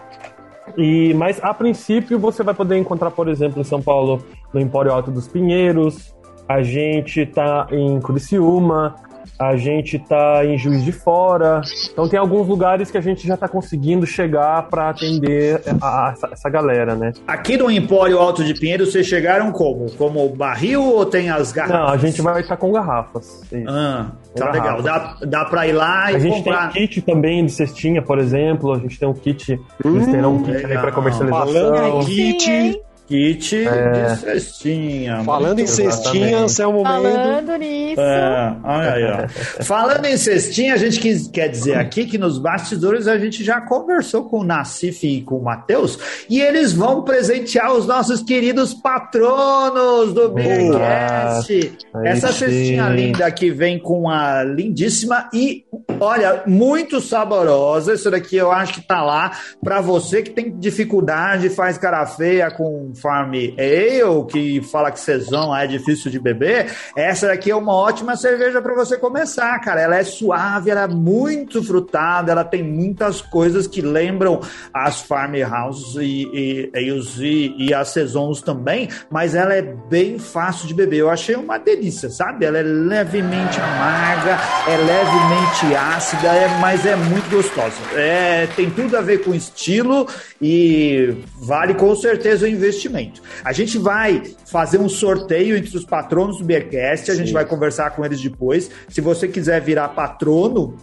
[0.77, 4.23] E, mas a princípio você vai poder encontrar, por exemplo, em São Paulo,
[4.53, 6.15] no Empório Alto dos Pinheiros,
[6.49, 8.95] a gente tá em Criciúma,
[9.39, 11.61] a gente tá em Juiz de Fora.
[11.93, 16.13] Então tem alguns lugares que a gente já tá conseguindo chegar para atender a, a,
[16.13, 17.13] essa, essa, galera, né?
[17.27, 19.91] Aqui no Empório Alto de Pinheiro, vocês chegaram como?
[19.93, 21.79] Como barril ou tem as garrafas?
[21.79, 23.43] Não, a gente vai estar tá com garrafas.
[23.69, 24.61] Ah, tá garrafas.
[24.61, 24.83] legal.
[24.83, 26.73] Dá, dá pra ir lá e A gente comprar.
[26.73, 28.73] tem kit também de cestinha, por exemplo.
[28.73, 30.83] A gente tem um kit, hum, eles terão um kit legal.
[30.83, 31.53] pra comercialização.
[31.53, 32.81] Falando kit...
[33.09, 33.91] Kit é.
[33.91, 35.25] de cestinha.
[35.25, 38.01] Falando em cestinha, Anselmo Falando nisso.
[38.01, 39.65] É, olha aí, ó.
[39.65, 43.63] Falando em cestinha, a gente quis, quer dizer aqui que nos bastidores a gente já
[43.63, 45.99] conversou com o Nassif e com o Matheus
[46.29, 51.79] e eles vão presentear os nossos queridos patronos do Beercast.
[52.05, 55.65] Essa cestinha linda que vem com a lindíssima e,
[55.99, 57.95] olha, muito saborosa.
[57.95, 59.33] Isso daqui eu acho que tá lá
[59.65, 65.55] para você que tem dificuldade, faz cara feia com Farm Ale, que fala que Saison
[65.55, 69.81] é difícil de beber, essa daqui é uma ótima cerveja para você começar, cara.
[69.81, 74.41] Ela é suave, ela é muito frutada, ela tem muitas coisas que lembram
[74.73, 80.75] as Farmhouse e, e, e, e as Saisons também, mas ela é bem fácil de
[80.75, 80.99] beber.
[80.99, 82.45] Eu achei uma delícia, sabe?
[82.45, 87.77] Ela é levemente amarga, é levemente ácida, é, mas é muito gostosa.
[87.95, 90.07] É, tem tudo a ver com estilo
[90.41, 93.23] e vale com certeza o investimento investimento.
[93.45, 97.21] A gente vai fazer um sorteio entre os patronos do Beercast, a Sim.
[97.21, 98.71] gente vai conversar com eles depois.
[98.89, 100.77] Se você quiser virar patrono,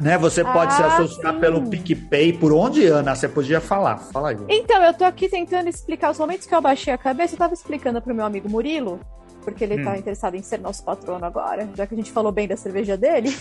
[0.00, 0.18] né?
[0.18, 1.40] Você pode ah, se associar sim.
[1.40, 2.34] pelo PicPay.
[2.34, 3.14] Por onde, Ana?
[3.14, 3.96] Você podia falar.
[3.96, 4.36] Fala aí.
[4.46, 7.32] Então, eu tô aqui tentando explicar os momentos que eu abaixei a cabeça.
[7.34, 9.00] Eu tava explicando pro meu amigo Murilo,
[9.42, 9.94] porque ele tá hum.
[9.94, 12.94] tá interessado em ser nosso patrono agora, já que a gente falou bem da cerveja
[12.94, 13.34] dele.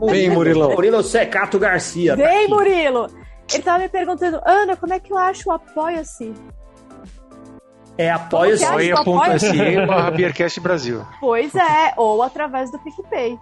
[0.00, 0.08] Uhum.
[0.10, 0.70] Vem, Murilo.
[0.70, 2.16] Murilo Secato Garcia.
[2.16, 3.06] Tá Vem, tá Murilo.
[3.52, 6.32] Ele tava me perguntando, Ana, como é que eu acho o Apoia-se?
[7.96, 8.64] É apoia-se.
[8.64, 11.02] Apoia.se barra Beercast Brasil.
[11.20, 13.38] Pois é, ou através do PicPay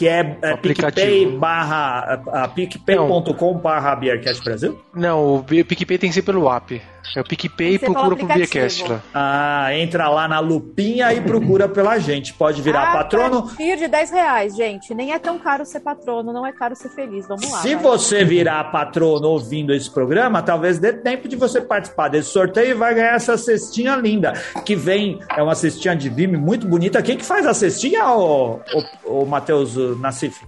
[0.00, 4.80] que é, é PicPay barra picpay.com barra Beercast Brasil?
[4.94, 6.80] Não, o PicPay tem que ser pelo app.
[7.16, 9.02] É o PicPay e procura pro Beercast lá.
[9.12, 12.32] Ah, entra lá na lupinha e procura pela gente.
[12.32, 13.38] Pode virar ah, patrono.
[13.38, 14.94] A partir de 10 reais, gente.
[14.94, 17.26] Nem é tão caro ser patrono, não é caro ser feliz.
[17.26, 17.58] Vamos lá.
[17.58, 17.82] Se vai.
[17.82, 22.74] você virar patrono ouvindo esse programa, talvez dê tempo de você participar desse sorteio e
[22.74, 24.32] vai ganhar essa cestinha linda.
[24.64, 27.02] Que vem, é uma cestinha de Vime muito bonita.
[27.02, 28.60] Quem que faz a cestinha, ô,
[29.04, 30.42] ô, ô Matheus Nassif?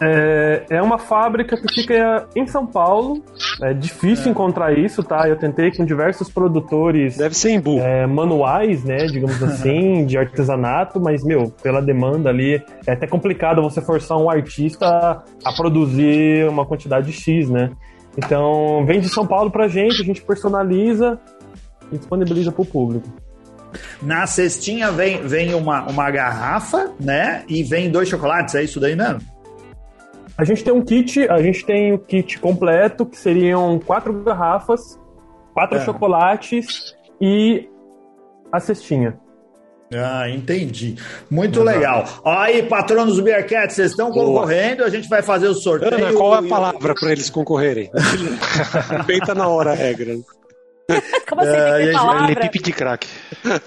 [0.00, 3.22] É, é uma fábrica que fica em São Paulo.
[3.62, 4.30] É difícil é.
[4.30, 5.28] encontrar isso, tá?
[5.28, 7.16] Eu tentei com diversos produtores.
[7.16, 7.78] Deve ser em Bu.
[7.78, 9.06] É, manuais, né?
[9.06, 14.28] Digamos assim, de artesanato, mas, meu, pela demanda ali, é até complicado você forçar um
[14.28, 17.70] artista a produzir uma quantidade X, né?
[18.16, 21.18] Então, vem de São Paulo pra gente, a gente personaliza
[21.90, 23.08] e disponibiliza pro público.
[24.02, 27.44] Na cestinha vem, vem uma, uma garrafa, né?
[27.48, 29.20] E vem dois chocolates, é isso daí mesmo?
[30.36, 34.98] A gente tem um kit, a gente tem o kit completo, que seriam quatro garrafas,
[35.52, 35.84] quatro é.
[35.84, 37.68] chocolates e
[38.50, 39.18] a cestinha.
[39.92, 40.96] Ah, entendi.
[41.30, 41.78] Muito Exato.
[41.78, 42.04] legal.
[42.24, 45.94] Aí, patronos do Beercat, vocês estão concorrendo, a gente vai fazer o sorteio.
[45.94, 47.90] Ana, qual é a palavra para eles concorrerem?
[49.06, 50.16] Feita na hora a regra.
[51.28, 52.48] Como assim, é, tem que palavra?
[52.48, 53.08] de crack.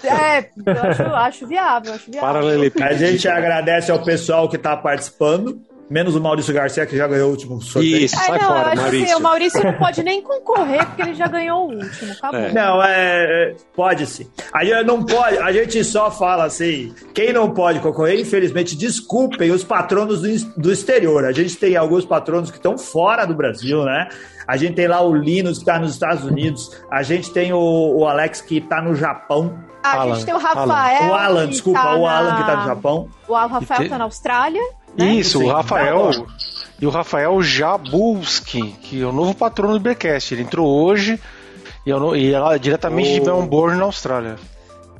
[0.04, 2.72] É, eu acho, acho viável, acho viável.
[2.82, 5.60] A gente agradece ao pessoal que está participando.
[5.90, 7.96] Menos o Maurício Garcia, que já ganhou o último sorteio.
[7.96, 9.04] Isso, sai não, fora, Maurício.
[9.04, 12.12] Assim, o Maurício não pode nem concorrer, porque ele já ganhou o último.
[12.12, 12.40] Acabou.
[12.40, 12.52] É.
[12.52, 13.54] Não, é.
[13.74, 14.30] Pode sim.
[14.52, 16.94] A gente não pode, a gente só fala assim.
[17.14, 21.24] Quem não pode concorrer, infelizmente, desculpem os patronos do, do exterior.
[21.24, 24.08] A gente tem alguns patronos que estão fora do Brasil, né?
[24.48, 26.74] A gente tem lá o Linus, que está nos Estados Unidos.
[26.90, 29.58] A gente tem o, o Alex, que está no Japão.
[29.82, 31.02] Ah, a gente tem o Rafael.
[31.02, 31.10] Alan.
[31.10, 32.34] O Alan, desculpa, tá o Alan na...
[32.34, 33.08] que está no Japão.
[33.28, 34.62] O Rafael está na Austrália.
[34.96, 35.06] Né?
[35.12, 36.26] Isso, o Rafael.
[36.80, 40.32] E o Rafael Jabulski, que é o novo patrono do Beercast.
[40.32, 41.20] Ele entrou hoje
[41.84, 43.12] e, eu, e é diretamente oh.
[43.14, 44.36] de Melbourne, na Austrália.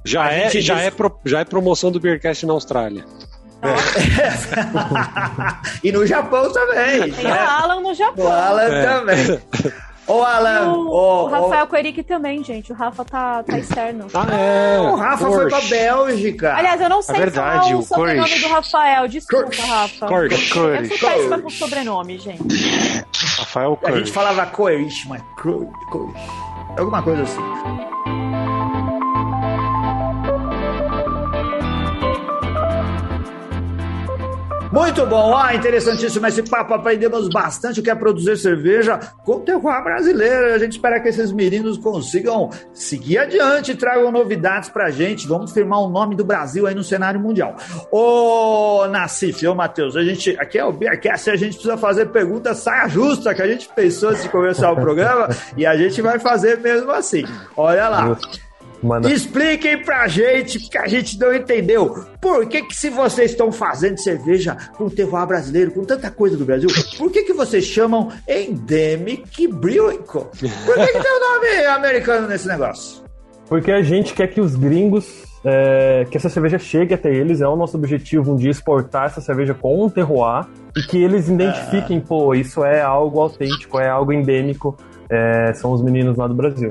[0.05, 3.05] Já é, já, é pro, já é promoção do Beercast na Austrália.
[3.63, 3.77] É.
[5.83, 7.13] e no Japão também.
[7.13, 7.45] Tem né?
[7.45, 8.25] o Alan no Japão.
[8.25, 8.87] O Alan é.
[8.87, 9.41] também.
[10.09, 10.73] Ô, Alan.
[10.73, 11.69] O, o, o Rafael o...
[11.69, 12.73] Coeric também, gente.
[12.73, 14.07] O Rafa tá, tá externo.
[14.15, 14.81] Ah, é.
[14.81, 15.37] O Rafa Corch.
[15.37, 16.55] foi pra Bélgica.
[16.55, 19.07] Aliás, eu não sei é verdade, falar o, sobrenome do Rafael.
[19.07, 19.61] Desculpa, Corch.
[19.61, 20.07] Rafa.
[20.07, 20.33] Corch.
[20.33, 22.43] Eu sou péssima com sobrenome, gente.
[23.39, 23.93] Rafael Corch.
[23.93, 25.71] A gente falava Coerich, mas Corch.
[26.79, 28.28] Alguma coisa assim.
[34.73, 36.75] Muito bom, ah, interessantíssimo esse papo.
[36.75, 38.99] Aprendemos bastante o que é produzir cerveja
[39.45, 40.55] terroir brasileiro.
[40.55, 45.27] A gente espera que esses meninos consigam seguir adiante e tragam novidades pra gente.
[45.27, 47.57] Vamos firmar o nome do Brasil aí no cenário mundial.
[47.91, 52.59] Ô, Nassif, ô, Matheus, a gente, aqui é o Beercast, a gente precisa fazer perguntas
[52.59, 56.19] saia justa que a gente pensou antes de começar o programa e a gente vai
[56.19, 57.25] fazer mesmo assim.
[57.57, 58.19] Olha lá.
[58.83, 59.11] Manda.
[59.13, 62.05] Expliquem pra gente, porque a gente não entendeu.
[62.21, 66.45] Por que que se vocês estão fazendo cerveja com terroir brasileiro, com tanta coisa do
[66.45, 71.67] Brasil, por que que vocês chamam Endemic Brewing Por que que tem o um nome
[71.67, 73.03] americano nesse negócio?
[73.49, 77.49] Porque a gente quer que os gringos, é, que essa cerveja chegue até eles, é
[77.49, 81.99] o nosso objetivo um dia exportar essa cerveja com um terroir e que eles identifiquem,
[81.99, 82.07] ah.
[82.07, 84.77] pô, isso é algo autêntico, é algo endêmico,
[85.11, 86.71] é, são os meninos lá do Brasil.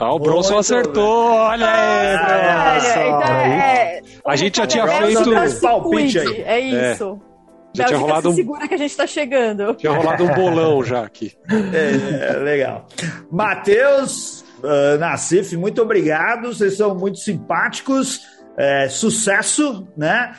[0.00, 1.32] Ah, o Bronson Muito acertou!
[1.32, 1.40] Bem.
[1.40, 5.60] Olha aí, ah, então é, A gente já tinha feito.
[5.60, 6.42] Palpite aí.
[6.42, 7.20] É isso.
[7.24, 7.28] É.
[7.74, 8.34] Já, tinha rolado um...
[8.34, 9.74] segura que a gente tá chegando.
[9.74, 11.32] Tinha rolado um bolão já aqui.
[11.50, 12.86] É, legal.
[13.30, 16.52] Matheus, uh, Nassif, muito obrigado.
[16.52, 18.20] Vocês são muito simpáticos.
[18.56, 20.32] É, sucesso, né?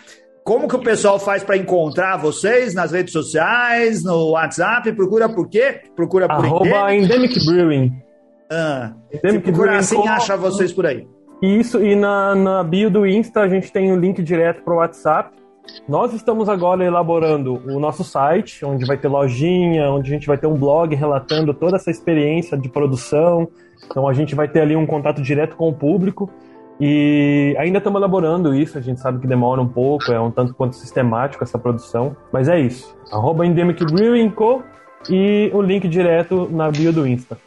[0.43, 4.91] Como que o pessoal faz para encontrar vocês nas redes sociais, no WhatsApp?
[4.93, 5.82] Procura por quê?
[5.95, 8.09] Procura por Arroba Endemic Brewing.
[8.52, 11.08] Ah, se procurar assim, acha vocês por aí.
[11.41, 14.74] Isso, e na, na bio do Insta a gente tem o um link direto para
[14.74, 15.38] o WhatsApp.
[15.88, 20.38] Nós estamos agora elaborando o nosso site, onde vai ter lojinha, onde a gente vai
[20.38, 23.47] ter um blog relatando toda essa experiência de produção.
[23.86, 26.30] Então a gente vai ter ali um contato direto com o público.
[26.82, 30.54] E ainda estamos elaborando isso, a gente sabe que demora um pouco, é um tanto
[30.54, 32.16] quanto sistemático essa produção.
[32.32, 32.97] Mas é isso.
[33.12, 34.64] Arroba Endemic Brewing Co.
[35.10, 37.38] e o link direto na bio do Insta.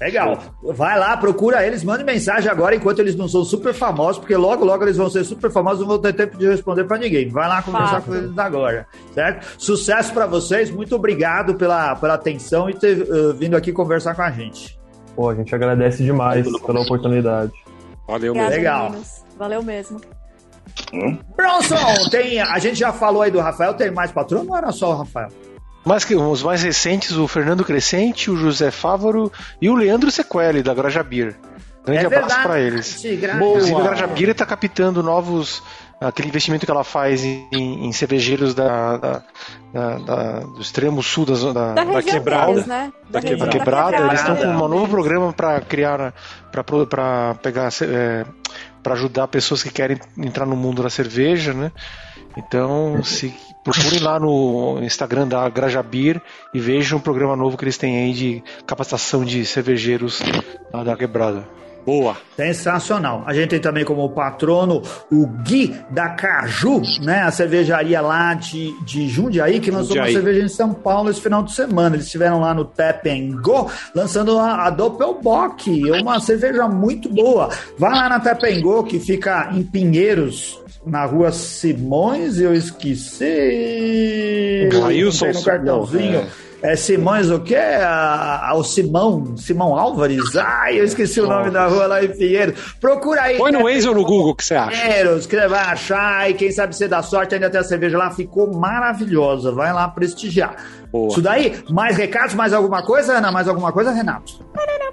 [0.00, 0.38] Legal.
[0.62, 4.64] Vai lá, procura eles, mande mensagem agora enquanto eles não são super famosos, porque logo,
[4.64, 7.28] logo eles vão ser super famosos e não vão ter tempo de responder para ninguém.
[7.28, 8.12] Vai lá conversar Fácil.
[8.12, 9.46] com eles agora, certo?
[9.58, 14.22] Sucesso para vocês, muito obrigado pela, pela atenção e ter uh, vindo aqui conversar com
[14.22, 14.78] a gente.
[15.14, 17.52] Pô, a gente agradece demais pela oportunidade.
[18.06, 18.50] Valeu mesmo.
[18.50, 18.84] Legal.
[18.90, 19.24] Meninos.
[19.38, 20.00] Valeu mesmo.
[20.92, 21.18] Hum?
[21.36, 24.90] Bronson, tem, a gente já falou aí do Rafael, tem mais patrono ou era só
[24.90, 25.28] o Rafael?
[25.84, 30.62] Mas que os mais recentes, o Fernando Crescente, o José Fávaro e o Leandro Sequeli,
[30.62, 31.36] da Grajabir.
[31.84, 33.04] Grande é abraço para eles.
[33.04, 35.62] Inclusive, a Grajabir está captando novos.
[36.00, 39.22] Aquele investimento que ela faz em, em cervejeiros da, da,
[39.72, 42.46] da, da, do extremo sul da, da, da quebrada.
[42.46, 42.92] Deles, né?
[43.08, 43.52] Da, da quebrada.
[43.52, 43.96] quebrada.
[43.98, 46.12] Eles estão com um novo programa para criar,
[46.50, 46.64] para
[47.40, 48.24] pegar, é,
[48.82, 51.70] para ajudar pessoas que querem entrar no mundo da cerveja, né?
[52.36, 56.20] Então, se procurem lá no Instagram da Grajabir
[56.52, 60.20] e vejam um programa novo que eles têm aí de capacitação de cervejeiros
[60.84, 61.46] da quebrada.
[61.84, 62.16] Boa.
[62.36, 63.24] Sensacional.
[63.26, 67.22] A gente tem também como patrono o Gui da Caju, né?
[67.22, 70.14] A cervejaria lá de, de Jundiaí, que lançou Jundiaí.
[70.14, 71.96] uma cerveja em São Paulo esse final de semana.
[71.96, 73.04] Eles estiveram lá no Tap
[73.42, 77.50] Go, lançando a, a Doppelbock, uma cerveja muito boa.
[77.76, 83.24] Vai lá na Tap Go, que fica em Pinheiros, na rua Simões, eu esqueci.
[84.84, 86.26] Ailson no cartãozinho.
[86.62, 86.72] É.
[86.72, 87.56] é Simões o quê?
[87.56, 90.36] Ah, o Simão, Simão Álvares.
[90.36, 92.54] Ai, eu esqueci o nome da rua lá em Pinheiro.
[92.80, 93.38] Procura aí.
[93.38, 94.82] Põe no Waze ou no Google, o que você acha?
[94.82, 97.96] Pinheiros, que você vai achar e quem sabe você dá sorte, ainda tem a cerveja
[97.96, 99.52] lá, ficou maravilhosa.
[99.52, 100.56] Vai lá prestigiar.
[100.90, 101.08] Boa.
[101.08, 103.30] Isso daí, mais recados, mais alguma coisa, Ana?
[103.30, 104.44] Mais alguma coisa, Renato?
[104.54, 104.92] Não, não, não.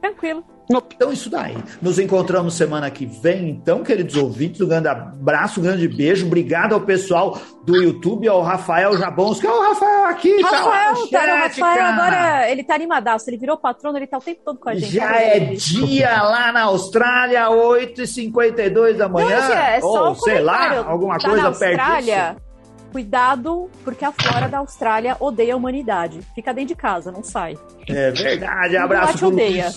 [0.00, 0.57] Tranquilo.
[0.70, 1.56] Então, isso daí.
[1.80, 4.60] Nos encontramos semana que vem, então, queridos ouvintes.
[4.60, 6.26] Um grande abraço, um grande beijo.
[6.26, 10.40] Obrigado ao pessoal do YouTube, ao Rafael Jabons, que é o Rafael aqui.
[10.40, 13.30] Tá Rafael, tá, o Rafael agora, ele tá animadaço.
[13.30, 14.92] Ele virou patrono, ele tá o tempo todo com a gente.
[14.92, 19.48] Já é dia lá na Austrália, 8h52 da manhã.
[19.48, 22.48] Não, é só ou, sei lá, alguma tá coisa na Austrália, perto
[22.92, 26.20] Cuidado, porque a flora da Austrália odeia a humanidade.
[26.34, 27.56] Fica dentro de casa, não sai.
[27.86, 28.76] É verdade.
[28.76, 29.70] Abraço pro odeia.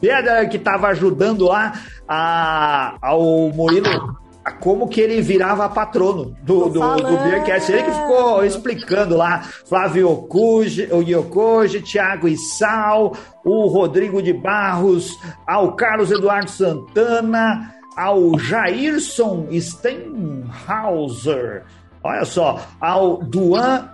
[0.00, 1.74] Pedra que estava ajudando lá
[2.08, 4.16] a, ao Murilo
[4.46, 7.72] a como que ele virava patrono do, do, do Beercast.
[7.72, 9.40] Ele que ficou explicando lá.
[9.40, 13.12] Flávio Yokoji, o Yokoji, Thiago Issal,
[13.44, 21.64] o Rodrigo de Barros, ao Carlos Eduardo Santana, ao Jairson Steinhauser,
[22.04, 23.90] olha só, ao Duan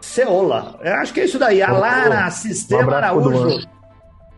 [0.00, 0.78] Ceola.
[0.82, 1.60] Eu acho que é isso daí.
[1.60, 3.58] A Lara Sistema Araújo.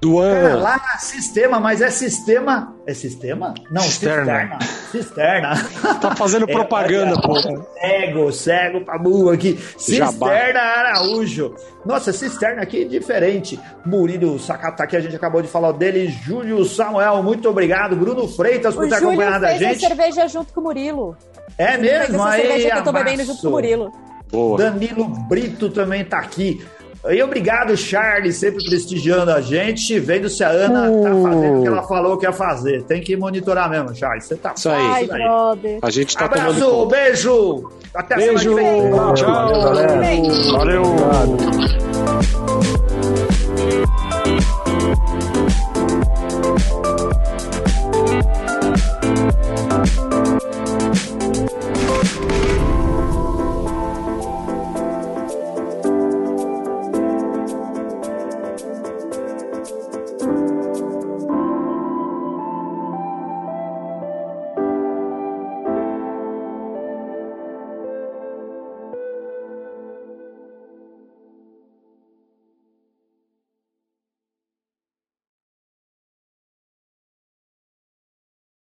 [0.02, 0.56] Duan.
[0.56, 2.74] lá, sistema, mas é sistema.
[2.84, 3.54] É sistema?
[3.70, 4.58] Não, cisterna.
[4.90, 5.54] Cisterna.
[6.00, 7.40] Tá fazendo é, propaganda, é, pô.
[7.80, 9.56] Cego, cego pra burro aqui.
[9.78, 11.54] Cisterna Araújo.
[11.86, 13.60] Nossa, cisterna aqui é diferente.
[13.86, 16.08] Murilo Sacato tá aqui, a gente acabou de falar dele.
[16.08, 17.94] Júlio Samuel, muito obrigado.
[17.94, 19.84] Bruno Freitas por o ter Júlio acompanhado a gente.
[19.84, 21.16] A cerveja junto com o Murilo.
[21.56, 22.20] É mesmo?
[22.24, 23.92] Aí, cerveja que eu tô bebendo junto com o Murilo.
[24.32, 24.58] Boa.
[24.58, 26.60] Danilo Brito também tá aqui.
[27.10, 31.02] E obrigado, Charles, sempre prestigiando a gente, vendo se a Ana uh.
[31.02, 32.84] tá fazendo o que ela falou que ia fazer.
[32.84, 34.24] Tem que monitorar mesmo, Charles.
[34.24, 34.86] Você tá Isso aí.
[34.86, 35.78] Ai, aí.
[35.82, 37.70] A gente tá Abraço, tomando beijo.
[37.92, 38.54] Até beijo.
[38.54, 39.14] semana que vem.
[39.14, 39.62] Tchau.
[40.52, 40.84] Valeu.
[40.96, 41.91] Valeu.